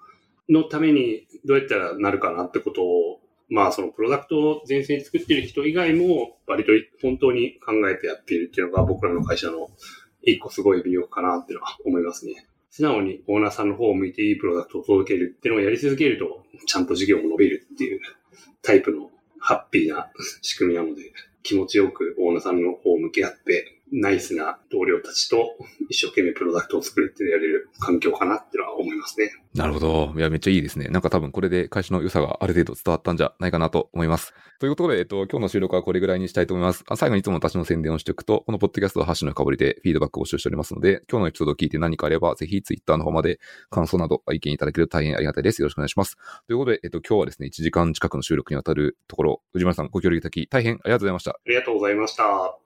[0.49, 3.19] のためにどうやったらなるかなってことを、
[3.49, 6.71] まあそのプロダクトを前線に作ってる人以外も割と
[7.01, 9.69] 本当に考えてやっているっていうのが僕らの会社の
[10.21, 12.45] 一個すごい魅力かなっていうのは思いますね。
[12.77, 17.99] 素直にオーナーさんの方を向いていいプロダクトを届けるっていうのをやり続けると、ちゃんと事業も伸びるっていう
[18.61, 19.09] タイプの
[19.39, 20.11] ハッピーな
[20.43, 21.01] 仕組みなので、
[21.41, 25.55] 気持ちよくオーナーさんの方を向き合って、ナイスな同僚たちと
[25.89, 29.31] 一生懸命プロダクトを作るってやれる環境かなってのは思いますね。
[29.53, 30.13] なるほど。
[30.15, 30.87] いや、めっちゃいいですね。
[30.89, 34.33] なんか多分これで会社の良さがある程度伝わったんじゃないかなと思います。
[34.59, 36.83] ということで、えっと、今日の収録はこれぐらいにしたいと思います。
[36.87, 45.61] あ最後にいつも私の宣伝をしておくと、このポッドキャストはハッシュの深掘りでフィードバックを募集しておりますので、今日のエピソードを聞いて何かあれば、ぜひツイッターの方まで感想など意見いただけると大変ありがたいです。
[45.61, 46.17] よろしくお願いします。
[46.47, 51.31] ということで、えっと、今日はですね、1時間近くの収録にわたるところ、藤村さんご協力いただき大変ありがとうございました。
[51.31, 52.57] ありがとうございました。